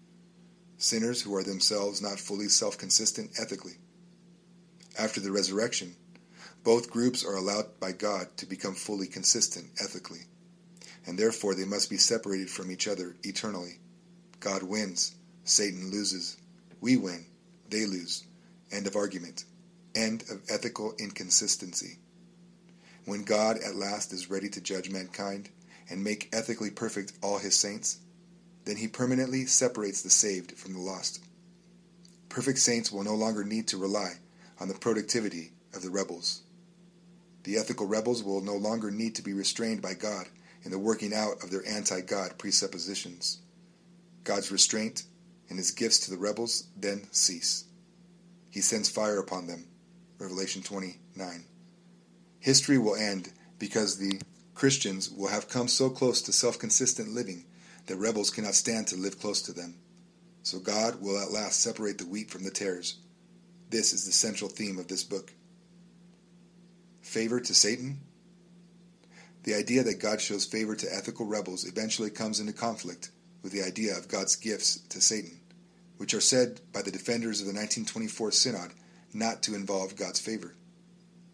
[0.77, 3.73] sinners who are themselves not fully self consistent ethically.
[4.97, 5.97] After the resurrection,
[6.63, 10.21] both groups are allowed by God to become fully consistent ethically,
[11.05, 13.79] and therefore they must be separated from each other eternally.
[14.39, 16.37] God wins, Satan loses.
[16.81, 17.25] We win,
[17.69, 18.23] they lose.
[18.71, 19.45] End of argument.
[19.95, 21.97] End of ethical inconsistency.
[23.05, 25.49] When God at last is ready to judge mankind
[25.89, 27.97] and make ethically perfect all his saints,
[28.65, 31.23] then he permanently separates the saved from the lost.
[32.29, 34.13] Perfect saints will no longer need to rely
[34.59, 36.43] on the productivity of the rebels.
[37.43, 40.27] The ethical rebels will no longer need to be restrained by God
[40.63, 43.39] in the working out of their anti God presuppositions.
[44.23, 45.03] God's restraint
[45.49, 47.65] and his gifts to the rebels then cease.
[48.49, 49.65] He sends fire upon them.
[50.19, 51.45] Revelation 29.
[52.39, 54.21] History will end because the
[54.53, 57.45] Christians will have come so close to self consistent living
[57.87, 59.75] that rebels cannot stand to live close to them.
[60.43, 62.97] So God will at last separate the wheat from the tares.
[63.69, 65.33] This is the central theme of this book.
[67.01, 68.01] Favor to Satan?
[69.43, 73.09] The idea that God shows favor to ethical rebels eventually comes into conflict
[73.41, 75.39] with the idea of God's gifts to Satan,
[75.97, 78.71] which are said by the defenders of the 1924 Synod
[79.13, 80.55] not to involve God's favor.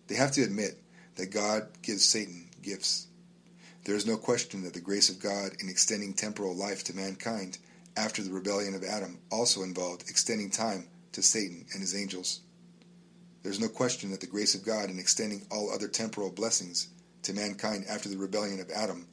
[0.08, 0.82] They have to admit
[1.16, 3.08] that God gives Satan gifts.
[3.86, 7.58] There is no question that the grace of God in extending temporal life to mankind
[7.98, 12.42] after the rebellion of Adam also involved extending time to Satan and his angels.
[13.44, 16.88] There is no question that the grace of God in extending all other temporal blessings
[17.22, 19.08] to mankind after the rebellion of Adam,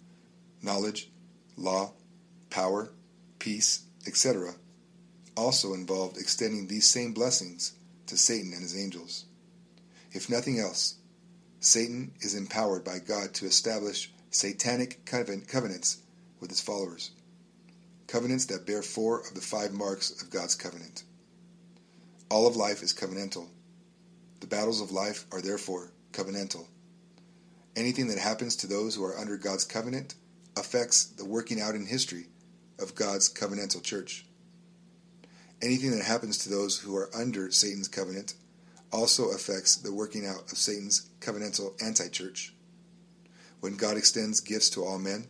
[0.63, 1.11] knowledge,
[1.57, 1.93] law,
[2.53, 2.93] power,
[3.39, 4.55] peace, etc.,
[5.35, 7.73] also involved extending these same blessings
[8.07, 9.25] to Satan and his angels.
[10.13, 10.97] If nothing else,
[11.61, 15.99] Satan is empowered by God to establish satanic covenants
[16.41, 17.13] with his followers.
[18.07, 21.05] Covenants that bear four of the five marks of God's covenant.
[22.31, 23.49] All of life is covenantal.
[24.41, 26.67] The battles of life are therefore covenantal.
[27.77, 30.17] Anything that happens to those who are under God's covenant
[30.55, 32.27] affects the working out in history
[32.79, 34.27] of God's covenantal church.
[35.61, 38.35] Anything that happens to those who are under Satan's covenant
[38.93, 42.55] also affects the working out of Satan's covenantal anti church.
[43.61, 45.29] When God extends gifts to all men,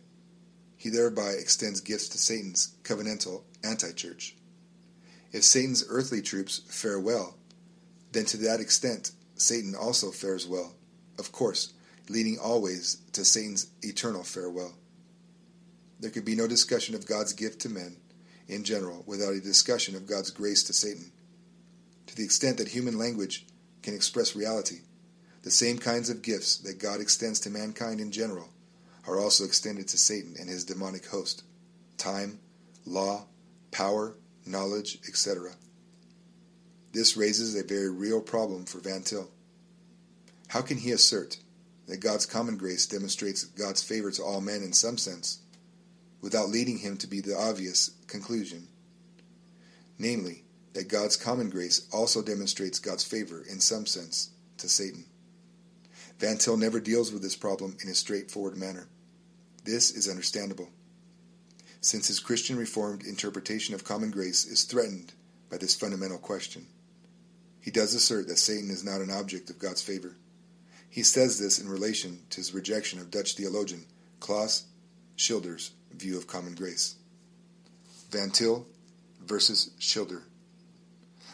[0.75, 4.35] he thereby extends gifts to Satan's covenantal anti church.
[5.31, 7.37] If Satan's earthly troops fare well,
[8.11, 10.73] then to that extent Satan also fares well,
[11.17, 11.73] of course,
[12.09, 14.73] leading always to Satan's eternal farewell.
[16.03, 17.95] There could be no discussion of God's gift to men
[18.49, 21.13] in general without a discussion of God's grace to Satan.
[22.07, 23.45] To the extent that human language
[23.81, 24.79] can express reality,
[25.43, 28.49] the same kinds of gifts that God extends to mankind in general
[29.07, 31.43] are also extended to Satan and his demonic host
[31.97, 32.37] time,
[32.85, 33.25] law,
[33.71, 35.51] power, knowledge, etc.
[36.91, 39.29] This raises a very real problem for Van Til.
[40.49, 41.37] How can he assert
[41.87, 45.39] that God's common grace demonstrates God's favor to all men in some sense,
[46.23, 48.69] without leading him to be the obvious conclusion?
[49.99, 55.05] Namely, that God's common grace also demonstrates God's favor in some sense to Satan.
[56.19, 58.87] Van Til never deals with this problem in a straightforward manner.
[59.65, 60.69] This is understandable,
[61.81, 65.13] since his Christian Reformed interpretation of common grace is threatened
[65.51, 66.65] by this fundamental question.
[67.59, 70.15] He does assert that Satan is not an object of God's favor.
[70.89, 73.85] He says this in relation to his rejection of Dutch theologian
[74.21, 74.63] Klaas
[75.17, 76.95] Schilder's view of common grace.
[78.11, 78.65] Van Til
[79.25, 80.23] versus Schilder.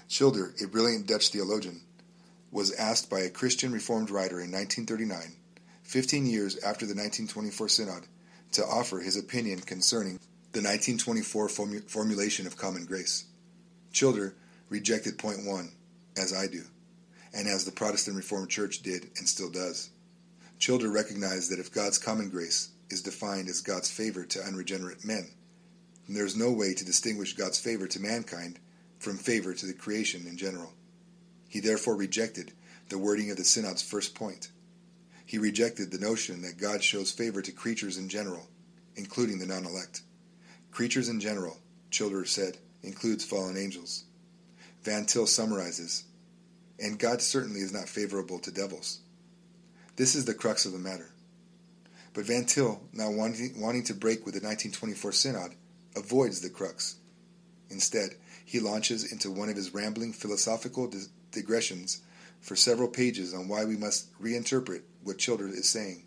[0.08, 1.82] Schilder, a brilliant Dutch theologian,
[2.52, 5.36] was asked by a Christian Reformed writer in 1939,
[5.84, 8.08] 15 years after the 1924 Synod,
[8.54, 10.20] to offer his opinion concerning
[10.52, 13.26] the 1924 formu- formulation of common grace.
[13.92, 14.36] Schilder
[14.70, 15.72] rejected point one,
[16.18, 16.64] as I do,
[17.34, 19.92] and as the Protestant Reformed Church did and still does.
[20.58, 25.32] Schilder recognized that if God's common grace is defined as God's favor to unregenerate men,
[26.08, 28.60] And there is no way to distinguish God's favor to mankind
[29.00, 30.74] from favor to the creation in general.
[31.48, 32.54] He therefore rejected
[32.90, 34.50] the wording of the Synod's first point.
[35.26, 38.48] He rejected the notion that God shows favor to creatures in general,
[38.96, 40.02] including the non elect.
[40.72, 41.58] Creatures in general,
[41.92, 44.06] Schilder said, includes fallen angels.
[44.84, 46.06] Van Til summarizes,
[46.80, 49.00] and God certainly is not favorable to devils.
[49.98, 51.12] This is the crux of the matter.
[52.14, 55.56] But Van Til, now wanting, wanting to break with the 1924 Synod,
[55.96, 56.96] avoids the crux.
[57.70, 60.92] Instead, he launches into one of his rambling philosophical
[61.32, 62.02] digressions
[62.42, 66.04] for several pages on why we must reinterpret what Schilder is saying,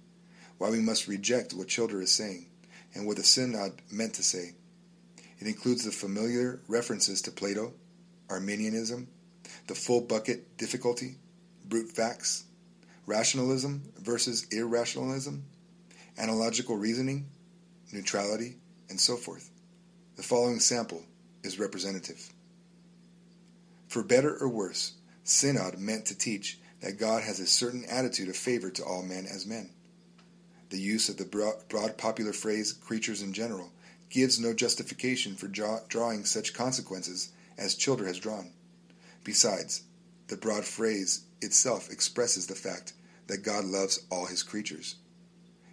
[0.58, 2.46] why we must reject what Schilder is saying,
[2.94, 4.54] and what the Synod meant to say.
[5.38, 7.74] It includes the familiar references to Plato,
[8.28, 9.08] Arminianism,
[9.66, 11.16] the full bucket difficulty,
[11.64, 12.44] brute facts,
[13.06, 15.44] rationalism versus irrationalism,
[16.18, 17.26] analogical reasoning,
[17.92, 18.56] neutrality,
[18.88, 19.50] and so forth.
[20.16, 21.02] The following sample
[21.42, 22.30] is representative.
[23.88, 24.94] For better or worse,
[25.24, 29.26] Synod meant to teach that God has a certain attitude of favor to all men
[29.26, 29.70] as men.
[30.70, 33.70] The use of the broad popular phrase creatures in general
[34.10, 38.50] gives no justification for draw, drawing such consequences as Schilder has drawn.
[39.24, 39.82] Besides,
[40.28, 42.94] the broad phrase itself expresses the fact
[43.26, 44.96] that God loves all his creatures.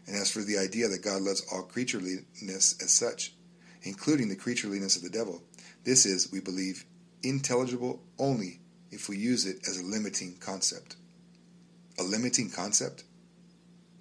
[0.10, 3.36] And as for the idea that God loves all creatureliness as such,
[3.84, 5.44] including the creatureliness of the devil,
[5.84, 6.84] this is, we believe,
[7.22, 10.96] intelligible only if we use it as a limiting concept.
[12.00, 13.04] A limiting concept?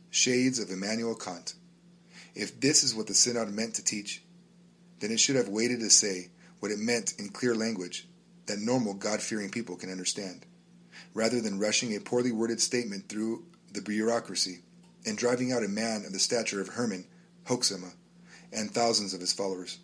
[0.08, 1.52] Shades of Immanuel Kant.
[2.34, 4.22] If this is what the Synod meant to teach,
[5.00, 8.08] then it should have waited to say what it meant in clear language
[8.46, 10.46] that normal God fearing people can understand,
[11.12, 13.44] rather than rushing a poorly worded statement through
[13.74, 14.62] the bureaucracy
[15.06, 17.04] and driving out a man of the stature of Herman
[17.46, 17.92] Hoeksema
[18.52, 19.78] and thousands of his followers.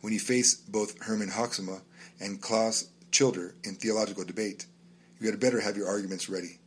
[0.00, 1.80] When you face both Herman Hoeksema
[2.20, 4.66] and Klaas Schilder in theological debate,
[5.20, 6.58] you had better have your arguments ready.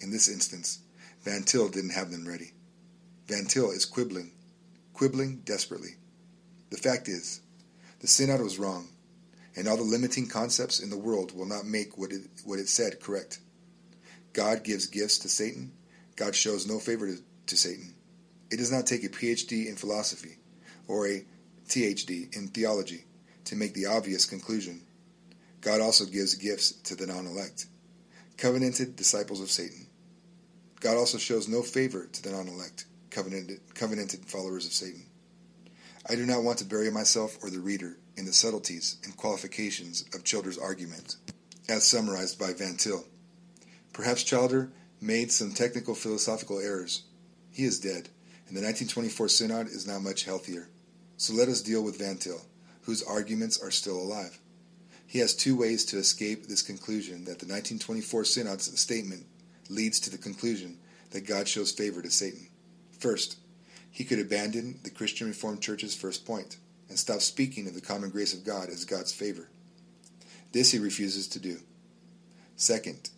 [0.00, 0.78] In this instance,
[1.22, 2.52] Van Til didn't have them ready.
[3.28, 4.32] Van Til is quibbling,
[4.94, 5.96] quibbling desperately.
[6.70, 7.40] The fact is,
[8.00, 8.88] the synod was wrong,
[9.54, 12.68] and all the limiting concepts in the world will not make what it, what it
[12.68, 13.38] said correct.
[14.32, 15.72] God gives gifts to Satan.
[16.16, 17.94] God shows no favor to, to Satan.
[18.50, 20.36] It does not take a PhD in philosophy
[20.86, 21.24] or a
[21.68, 23.04] THD in theology
[23.44, 24.82] to make the obvious conclusion.
[25.60, 27.66] God also gives gifts to the non elect,
[28.36, 29.86] covenanted disciples of Satan.
[30.80, 35.06] God also shows no favor to the non elect, covenanted, covenanted followers of Satan.
[36.08, 40.04] I do not want to bury myself or the reader in the subtleties and qualifications
[40.14, 41.16] of Schilder's argument,
[41.68, 43.04] as summarized by Van Til.
[43.92, 44.72] Perhaps Schilder
[45.02, 47.02] made some technical philosophical errors.
[47.50, 48.08] He is dead,
[48.46, 50.68] and the 1924 Synod is now much healthier.
[51.16, 52.40] So let us deal with Van Til,
[52.82, 54.38] whose arguments are still alive.
[55.06, 59.26] He has two ways to escape this conclusion that the 1924 Synod's statement
[59.68, 60.78] leads to the conclusion
[61.10, 62.48] that God shows favor to Satan.
[62.98, 63.36] First,
[63.90, 66.56] he could abandon the Christian Reformed Church's first point
[66.88, 69.48] and stop speaking of the common grace of God as God's favor.
[70.52, 71.58] This he refuses to do.
[72.56, 73.10] Second,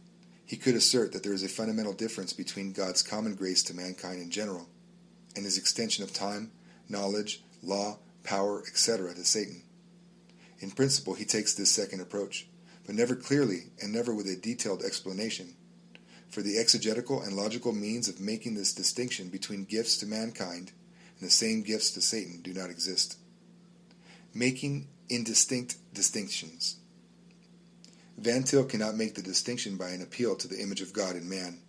[0.55, 4.22] he could assert that there is a fundamental difference between God's common grace to mankind
[4.22, 4.68] in general
[5.34, 6.52] and his extension of time,
[6.88, 9.12] knowledge, law, power, etc.
[9.14, 9.64] to Satan.
[10.61, 12.46] In principle, he takes this second approach,
[12.86, 15.57] but never clearly and never with a detailed explanation.
[16.28, 20.70] For the exegetical and logical means of making this distinction between gifts to mankind
[21.18, 23.18] and the same gifts to Satan do not exist.
[24.32, 26.76] Making indistinct distinctions.
[28.16, 31.28] Van Til cannot make the distinction by an appeal to the image of God in
[31.28, 31.60] man,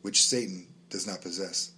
[0.00, 1.72] which Satan does not possess.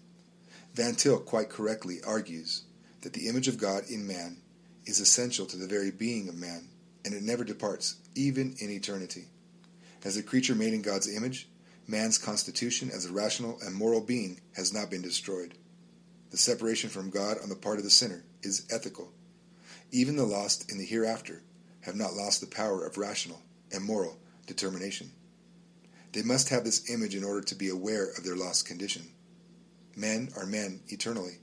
[0.75, 2.63] Van Til quite correctly argues
[3.01, 4.39] that the image of God in man
[4.87, 6.69] is essential to the very being of man,
[7.05, 9.27] and it never departs, even in eternity.
[10.05, 11.49] As a creature made in God's image,
[11.89, 15.55] man's constitution as a rational and moral being has not been destroyed.
[16.31, 19.13] The separation from God on the part of the sinner is ethical.
[19.91, 21.43] Even the lost in the hereafter
[21.83, 23.43] have not lost the power of rational
[23.73, 25.13] and moral determination.
[26.13, 29.09] They must have this image in order to be aware of their lost condition.
[29.97, 31.39] Men are men eternally.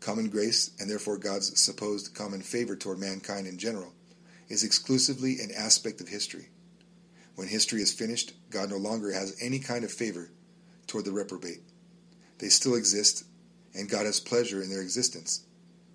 [0.00, 3.92] Common grace, and therefore God's supposed common favor toward mankind in general,
[4.48, 6.48] is exclusively an aspect of history.
[7.36, 10.30] When history is finished, God no longer has any kind of favor
[10.86, 11.62] toward the reprobate.
[12.38, 13.24] They still exist,
[13.74, 15.44] and God has pleasure in their existence,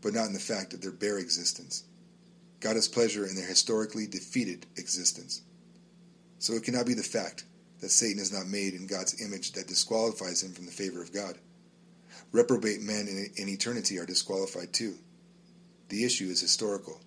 [0.02, 1.84] but not in the fact of their bare existence.
[2.60, 5.42] God has pleasure in their historically defeated existence.
[6.40, 7.46] So it cannot be the fact
[7.82, 11.14] that Satan is not made in God's image that disqualifies him from the favor of
[11.14, 11.38] God.
[12.32, 14.96] Reprobate men in, in eternity are disqualified too.
[15.90, 17.02] The issue is historical,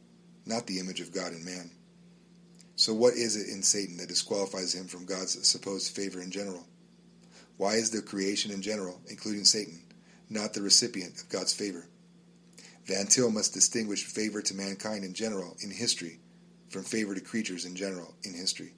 [0.47, 1.71] not the image of God in man.
[2.77, 6.65] So, what is it in Satan that disqualifies him from God's supposed favor in general?
[7.57, 9.81] Why is the creation in general, including Satan,
[10.31, 11.87] not the recipient of God's favor?
[12.89, 16.21] Van Til must distinguish favor to mankind in general in history
[16.71, 18.73] from favor to creatures in general in history,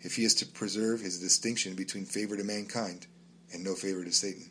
[0.00, 3.06] if he is to preserve his distinction between favor to mankind
[3.52, 4.50] and no favor to Satan.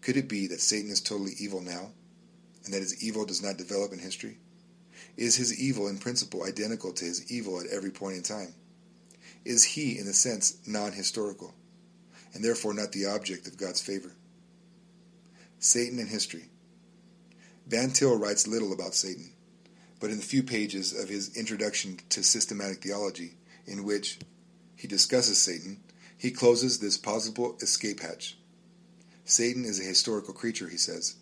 [0.00, 1.90] Could it be that Satan is totally evil now,
[2.64, 4.38] and that his evil does not develop in history?
[5.18, 8.54] Is his evil in principle identical to his evil at every point in time?
[9.44, 11.54] Is he, in a sense, non historical,
[12.32, 14.12] and therefore not the object of God's favor?
[15.58, 16.48] Satan and history.
[17.68, 19.34] Van Til writes little about Satan,
[20.00, 23.34] but in the few pages of his Introduction to Systematic Theology,
[23.66, 24.18] in which
[24.74, 25.82] he discusses Satan,
[26.16, 28.38] he closes this possible escape hatch.
[29.26, 31.16] Satan is a historical creature, he says.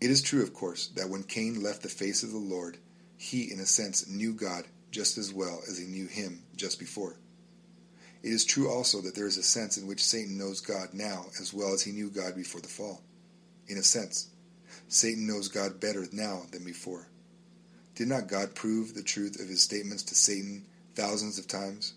[0.00, 2.78] It is true, of course, that when Cain left the face of the Lord,
[3.16, 7.16] he, in a sense, knew God just as well as he knew him just before.
[8.22, 11.26] It is true also that there is a sense in which Satan knows God now
[11.40, 13.02] as well as he knew God before the fall.
[13.66, 14.28] In a sense,
[14.94, 17.08] Satan knows God better now than before.
[17.96, 21.94] Did not God prove the truth of his statements to Satan thousands of times?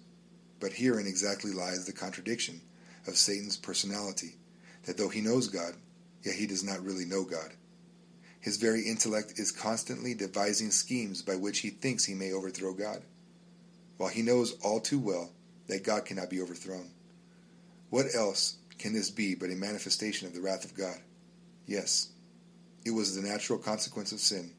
[0.59, 2.59] But herein exactly lies the contradiction
[3.05, 4.37] of Satan's personality
[4.85, 5.75] that though he knows God,
[6.23, 7.53] yet he does not really know God.
[8.39, 13.03] His very intellect is constantly devising schemes by which he thinks he may overthrow God,
[13.97, 15.31] while he knows all too well
[15.67, 16.89] that God cannot be overthrown.
[17.91, 20.97] What else can this be but a manifestation of the wrath of God?
[21.67, 22.09] Yes,
[22.87, 24.51] it was the natural consequence of sin.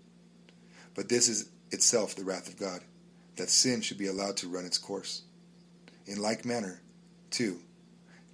[0.94, 2.82] But this is itself the wrath of God,
[3.36, 5.22] that sin should be allowed to run its course.
[6.06, 6.82] In like manner,
[7.30, 7.60] too,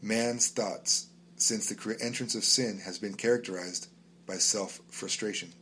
[0.03, 3.89] man's thoughts since the entrance of sin has been characterized
[4.27, 5.53] by self frustration.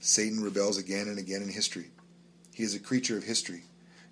[0.00, 1.90] Satan rebels again and again in history.
[2.54, 3.64] He is a creature of history,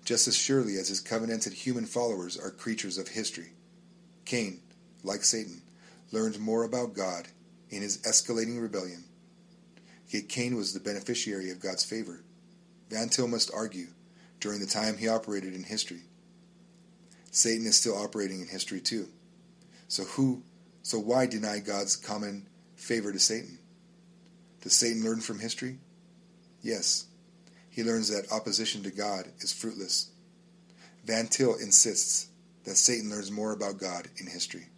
[0.05, 3.53] just as surely as his covenanted human followers are creatures of history.
[4.25, 4.59] Cain,
[5.03, 5.61] like Satan,
[6.11, 7.29] learned more about God
[7.69, 9.03] in his escalating rebellion.
[10.09, 12.23] Yet Cain was the beneficiary of God's favor.
[12.89, 13.87] Van Til must argue
[14.39, 16.03] during the time he operated in history.
[17.31, 19.09] Satan is still operating in history too.
[19.87, 20.43] So who
[20.81, 23.59] so why deny God's common favor to Satan?
[24.61, 25.79] Does Satan learn from history?
[26.61, 27.07] Yes.
[27.69, 30.09] He learns that opposition to God is fruitless.
[31.03, 32.27] Van Til insists
[32.63, 34.69] that Satan learns more about God in history.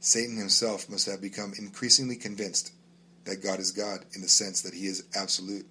[0.00, 2.72] Satan himself must have become increasingly convinced
[3.24, 5.66] that God is God in the sense that he is absolute.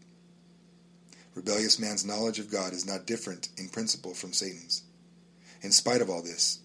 [1.35, 4.83] Rebellious man's knowledge of God is not different in principle from Satan's.
[5.61, 6.59] In spite of all this,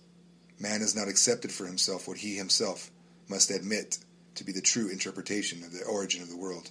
[0.58, 2.90] Man has not accepted for himself what he himself
[3.28, 3.98] must admit
[4.36, 6.70] to be the true interpretation of the origin of the world.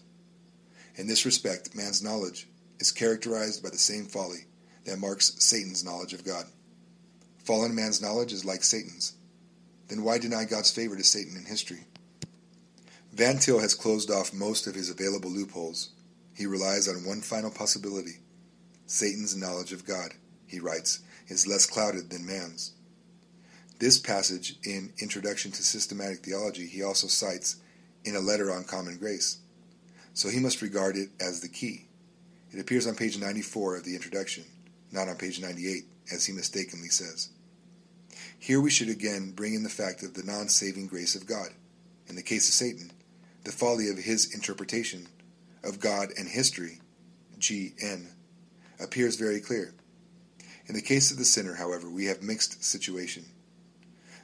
[0.95, 2.47] In this respect, man's knowledge
[2.79, 4.45] is characterized by the same folly
[4.85, 6.45] that marks Satan's knowledge of God.
[7.43, 9.13] Fallen man's knowledge is like Satan's.
[9.89, 11.85] Then why deny God's favor to Satan in history?
[13.13, 15.91] Van Til has closed off most of his available loopholes.
[16.35, 18.17] He relies on one final possibility
[18.87, 20.13] Satan's knowledge of God,
[20.47, 22.71] he writes, is less clouded than man's.
[23.77, 27.57] This passage in Introduction to Systematic Theology he also cites
[28.03, 29.37] in a letter on common grace,
[30.15, 31.85] so he must regard it as the key.
[32.51, 34.45] It appears on page 94 of the introduction,
[34.91, 37.29] not on page 98, as he mistakenly says.
[38.39, 41.49] Here we should again bring in the fact of the non saving grace of God.
[42.07, 42.91] In the case of Satan,
[43.43, 45.07] the folly of his interpretation
[45.63, 46.79] of God and history,
[47.39, 48.07] GN,
[48.79, 49.73] appears very clear.
[50.65, 53.25] In the case of the sinner, however, we have mixed situation.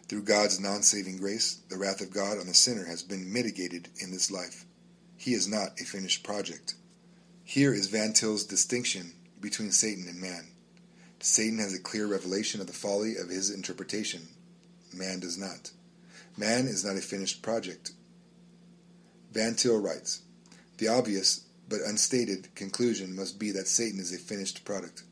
[0.07, 3.89] Through God's non saving grace, the wrath of God on the sinner has been mitigated
[4.01, 4.65] in this life.
[5.17, 6.75] He is not a finished project.
[7.43, 10.47] Here is Van Til's distinction between Satan and man.
[11.19, 14.29] Satan has a clear revelation of the folly of his interpretation.
[14.93, 15.71] Man does not.
[16.37, 17.91] Man is not a finished project.
[19.31, 20.21] Van Til writes
[20.77, 25.03] The obvious but unstated conclusion must be that Satan is a finished product.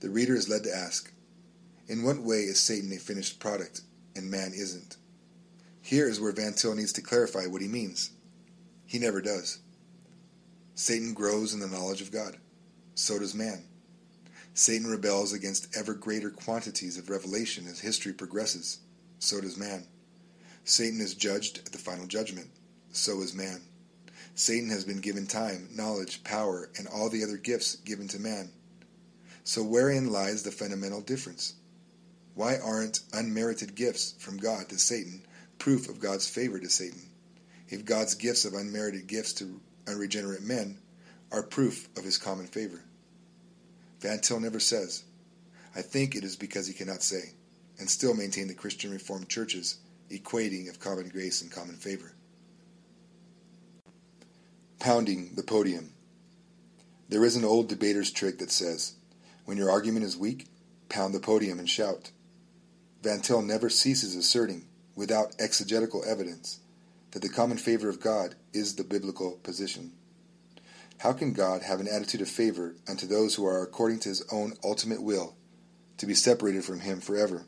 [0.00, 1.12] The reader is led to ask
[1.88, 3.80] In what way is Satan a finished product
[4.14, 4.96] and man isn't?
[5.80, 8.10] Here is where Van Til needs to clarify what he means.
[8.86, 9.58] He never does.
[10.74, 12.36] Satan grows in the knowledge of God.
[12.94, 13.64] So does man.
[14.52, 18.80] Satan rebels against ever greater quantities of revelation as history progresses.
[19.18, 19.86] So does man.
[20.64, 22.48] Satan is judged at the final judgment.
[22.94, 23.60] So is man.
[24.36, 28.50] Satan has been given time, knowledge, power, and all the other gifts given to man.
[29.42, 31.54] So wherein lies the fundamental difference?
[32.34, 35.24] Why aren't unmerited gifts from God to Satan
[35.58, 37.02] proof of God's favor to Satan?
[37.68, 40.78] If God's gifts of unmerited gifts to unregenerate men
[41.32, 42.80] are proof of his common favor.
[44.00, 45.02] Van Til never says.
[45.74, 47.32] I think it is because he cannot say,
[47.80, 49.78] and still maintain the Christian Reformed churches
[50.10, 52.12] equating of common grace and common favor.
[54.78, 55.94] Pounding the podium.
[57.08, 58.94] There is an old debater's trick that says,
[59.44, 60.46] when your argument is weak,
[60.88, 62.10] pound the podium and shout.
[63.02, 66.60] Van Til never ceases asserting, without exegetical evidence,
[67.12, 69.92] that the common favor of God is the biblical position.
[70.98, 74.26] How can God have an attitude of favor unto those who are according to his
[74.32, 75.36] own ultimate will,
[75.98, 77.46] to be separated from him forever?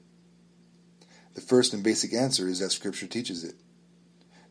[1.35, 3.57] The first and basic answer is that Scripture teaches it.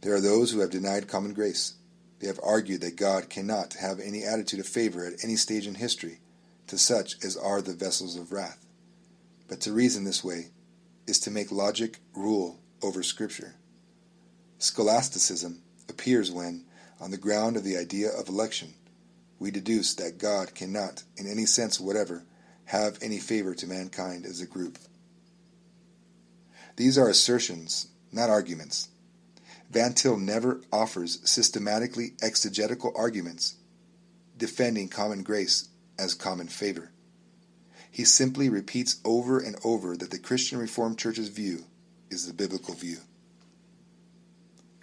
[0.01, 1.75] There are those who have denied common grace.
[2.25, 5.75] They have argued that God cannot have any attitude of favor at any stage in
[5.75, 6.21] history
[6.65, 8.65] to such as are the vessels of wrath.
[9.47, 10.47] But to reason this way
[11.05, 13.57] is to make logic rule over Scripture.
[14.57, 16.65] Scholasticism appears when,
[16.99, 18.73] on the ground of the idea of election,
[19.37, 22.23] we deduce that God cannot, in any sense whatever,
[22.65, 24.79] have any favor to mankind as a group.
[26.75, 28.89] These are assertions, not arguments.
[29.69, 33.55] Van Til never offers systematically exegetical arguments
[34.37, 36.91] defending common grace as common favor.
[37.89, 41.65] He simply repeats over and over that the Christian Reformed Church's view
[42.09, 42.97] is the biblical view.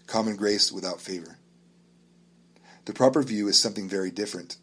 [0.06, 1.38] Common grace without favor.
[2.86, 4.56] The proper view is something very different.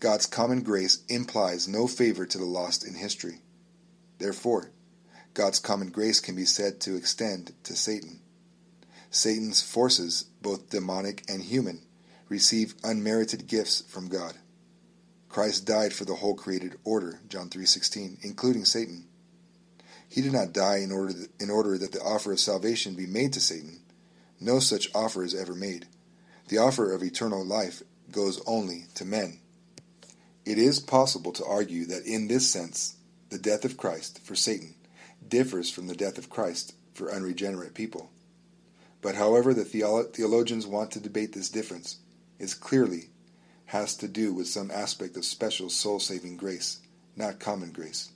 [0.00, 3.40] God's common grace implies no favor to the lost in history.
[4.18, 4.70] Therefore,
[5.34, 8.20] God's common grace can be said to extend to Satan.
[9.10, 11.82] Satan's forces, both demonic and human,
[12.28, 14.34] receive unmerited gifts from God.
[15.28, 19.06] Christ died for the whole created order, John 3:16, including Satan.
[20.08, 23.06] He did not die in order that, in order that the offer of salvation be
[23.06, 23.80] made to Satan.
[24.40, 25.86] No such offer is ever made.
[26.48, 29.40] The offer of eternal life goes only to men.
[30.44, 32.96] It is possible to argue that in this sense,
[33.28, 34.74] the death of Christ for Satan
[35.26, 38.10] differs from the death of Christ for unregenerate people.
[39.00, 41.98] But however the theologians want to debate this difference,
[42.38, 43.10] it clearly
[43.66, 46.80] has to do with some aspect of special soul saving grace,
[47.16, 48.10] not common grace.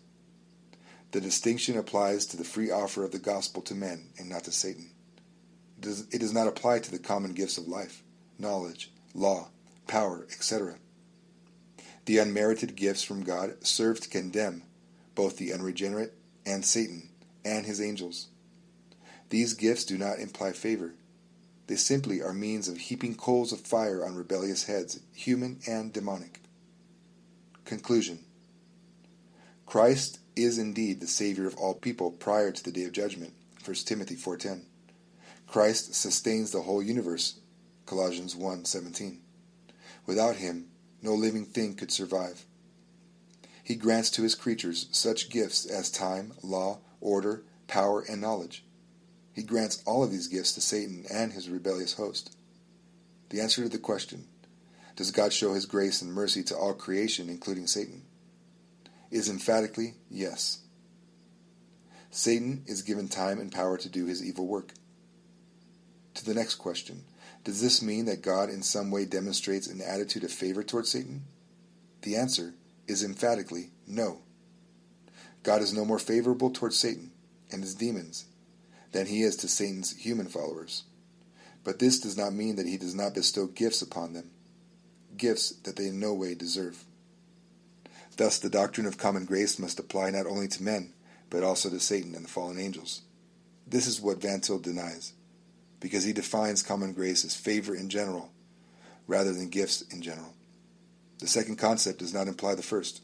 [1.13, 4.53] The distinction applies to the free offer of the gospel to men and not to
[4.53, 4.91] Satan.
[5.83, 8.03] It does not apply to the common gifts of life,
[8.39, 9.51] knowledge, law,
[9.87, 10.77] power, etc.
[12.07, 14.63] The unmerited gifts from God serve to condemn
[15.15, 16.15] both the unregenerate
[16.47, 17.11] and Satan
[17.45, 18.29] and his angels.
[19.33, 20.93] These gifts do not imply favor.
[21.67, 26.43] They simply are means of heaping coals of fire on rebellious heads, human and demonic.
[27.65, 28.27] Conclusion
[29.65, 33.33] Christ is indeed the Savior of all people prior to the day of judgment.
[33.65, 34.65] 1 Timothy 4.10
[35.47, 37.41] Christ sustains the whole universe.
[37.87, 39.17] Colossians 1.17
[40.05, 40.67] Without him,
[41.01, 42.45] no living thing could survive.
[43.65, 48.63] He grants to his creatures such gifts as time, law, order, power, and knowledge.
[49.33, 52.37] He grants all of these gifts to Satan and his rebellious host.
[53.31, 54.27] The answer to the question
[54.97, 58.03] Does God show his grace and mercy to all creation, including Satan?
[59.13, 60.61] is emphatically yes.
[62.11, 64.73] Satan is given time and power to do his evil work.
[66.15, 67.05] To the next question
[67.45, 71.25] Does this mean that God in some way demonstrates an attitude of favor toward Satan?
[72.03, 72.55] The answer
[72.89, 74.23] is emphatically no.
[75.43, 77.13] God is no more favorable toward Satan
[77.51, 78.27] and his demons
[78.93, 80.85] than he is to Satan's human followers.
[81.65, 84.31] But this does not mean that he does not bestow gifts upon them,
[85.17, 86.85] gifts that they in no way deserve.
[88.17, 90.93] Thus, the doctrine of common grace must apply not only to men,
[91.31, 93.03] but also to Satan and the fallen angels.
[93.67, 95.15] This is what Van Til denies,
[95.81, 98.31] because he defines common grace as favor in general,
[99.07, 100.35] rather than gifts in general.
[101.21, 103.01] The second concept does not imply the first.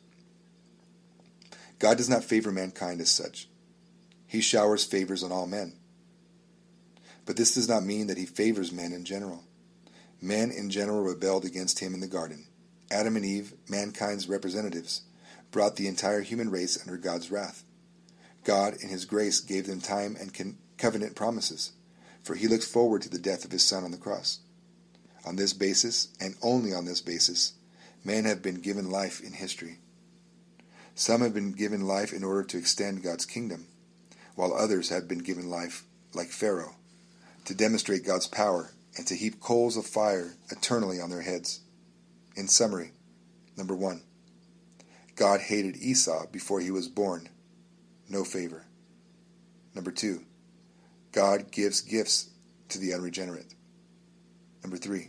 [1.78, 3.48] God does not favor mankind as such.
[4.26, 5.77] He showers favors on all men.
[7.28, 9.44] But this does not mean that he favors men in general.
[10.22, 12.46] Men in general rebelled against him in the garden.
[12.90, 15.02] Adam and Eve, mankind's representatives,
[15.50, 17.64] brought the entire human race under God's wrath.
[18.44, 21.72] God, in his grace, gave them time and covenant promises,
[22.22, 24.40] for he looked forward to the death of his Son on the cross.
[25.26, 27.52] On this basis, and only on this basis,
[28.06, 29.80] men have been given life in history.
[30.94, 33.66] Some have been given life in order to extend God's kingdom,
[34.34, 36.77] while others have been given life, like Pharaoh,
[37.48, 41.60] to demonstrate God's power and to heap coals of fire eternally on their heads.
[42.36, 42.92] In summary,
[43.56, 44.02] number one,
[45.16, 47.30] God hated Esau before he was born.
[48.06, 48.66] No favor.
[49.74, 50.24] Number two,
[51.12, 52.28] God gives gifts
[52.68, 53.54] to the unregenerate.
[54.62, 55.08] Number three,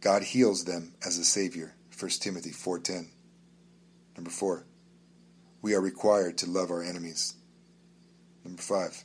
[0.00, 1.74] God heals them as a Savior.
[1.98, 3.08] 1 Timothy 4.10.
[4.16, 4.64] Number four,
[5.60, 7.34] we are required to love our enemies.
[8.44, 9.02] Number five,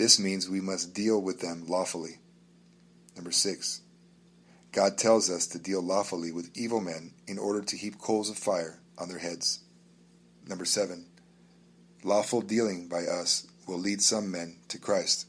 [0.00, 2.20] this means we must deal with them lawfully.
[3.16, 3.82] Number six,
[4.72, 8.38] God tells us to deal lawfully with evil men in order to heap coals of
[8.38, 9.60] fire on their heads.
[10.48, 11.04] Number seven,
[12.02, 15.26] lawful dealing by us will lead some men to Christ.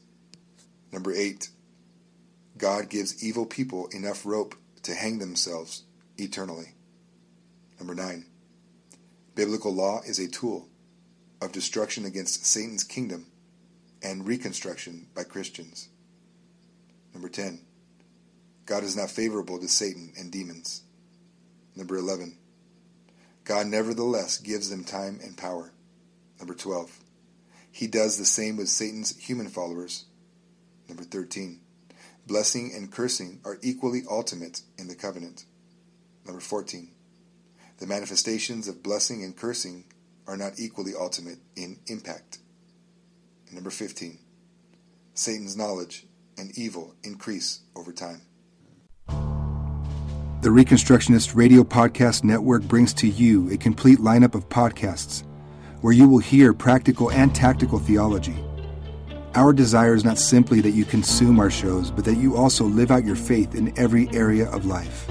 [0.90, 1.50] Number eight,
[2.56, 4.54] God gives evil people enough rope
[4.84, 5.82] to hang themselves
[6.16, 6.72] eternally.
[7.78, 8.24] Number nine,
[9.34, 10.66] biblical law is a tool
[11.42, 13.26] of destruction against Satan's kingdom
[14.02, 15.88] and reconstruction by Christians.
[17.12, 17.60] Number 10.
[18.66, 20.82] God is not favorable to Satan and demons.
[21.76, 22.38] Number 11.
[23.44, 25.72] God nevertheless gives them time and power.
[26.38, 26.98] Number 12.
[27.70, 30.04] He does the same with Satan's human followers.
[30.88, 31.60] Number 13.
[32.26, 35.44] Blessing and cursing are equally ultimate in the covenant.
[36.24, 36.90] Number 14.
[37.78, 39.84] The manifestations of blessing and cursing
[40.26, 42.38] are not equally ultimate in impact.
[43.52, 44.18] Number 15.
[45.14, 46.06] Satan's knowledge
[46.38, 48.22] and evil increase over time.
[50.40, 55.22] The Reconstructionist Radio Podcast Network brings to you a complete lineup of podcasts
[55.82, 58.36] where you will hear practical and tactical theology.
[59.34, 62.90] Our desire is not simply that you consume our shows, but that you also live
[62.90, 65.06] out your faith in every area of life.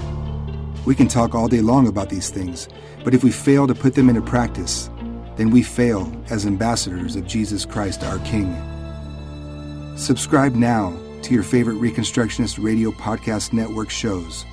[0.84, 2.68] We can talk all day long about these things,
[3.04, 4.90] but if we fail to put them into practice,
[5.36, 8.56] then we fail as ambassadors of Jesus Christ our King.
[9.96, 14.44] Subscribe now to your favorite Reconstructionist Radio Podcast Network shows,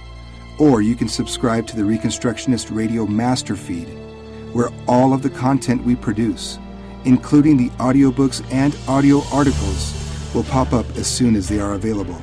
[0.59, 3.87] or you can subscribe to the Reconstructionist Radio Master Feed,
[4.53, 6.57] where all of the content we produce,
[7.05, 9.95] including the audiobooks and audio articles,
[10.33, 12.19] will pop up as soon as they are available.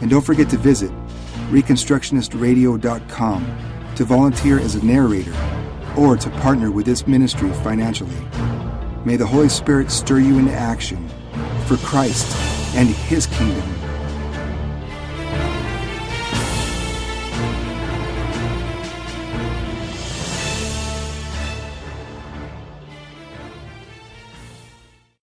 [0.00, 0.90] And don't forget to visit
[1.50, 3.58] ReconstructionistRadio.com
[3.94, 5.32] to volunteer as a narrator
[5.96, 8.16] or to partner with this ministry financially.
[9.04, 11.08] May the Holy Spirit stir you into action
[11.66, 12.36] for Christ
[12.74, 13.75] and His kingdom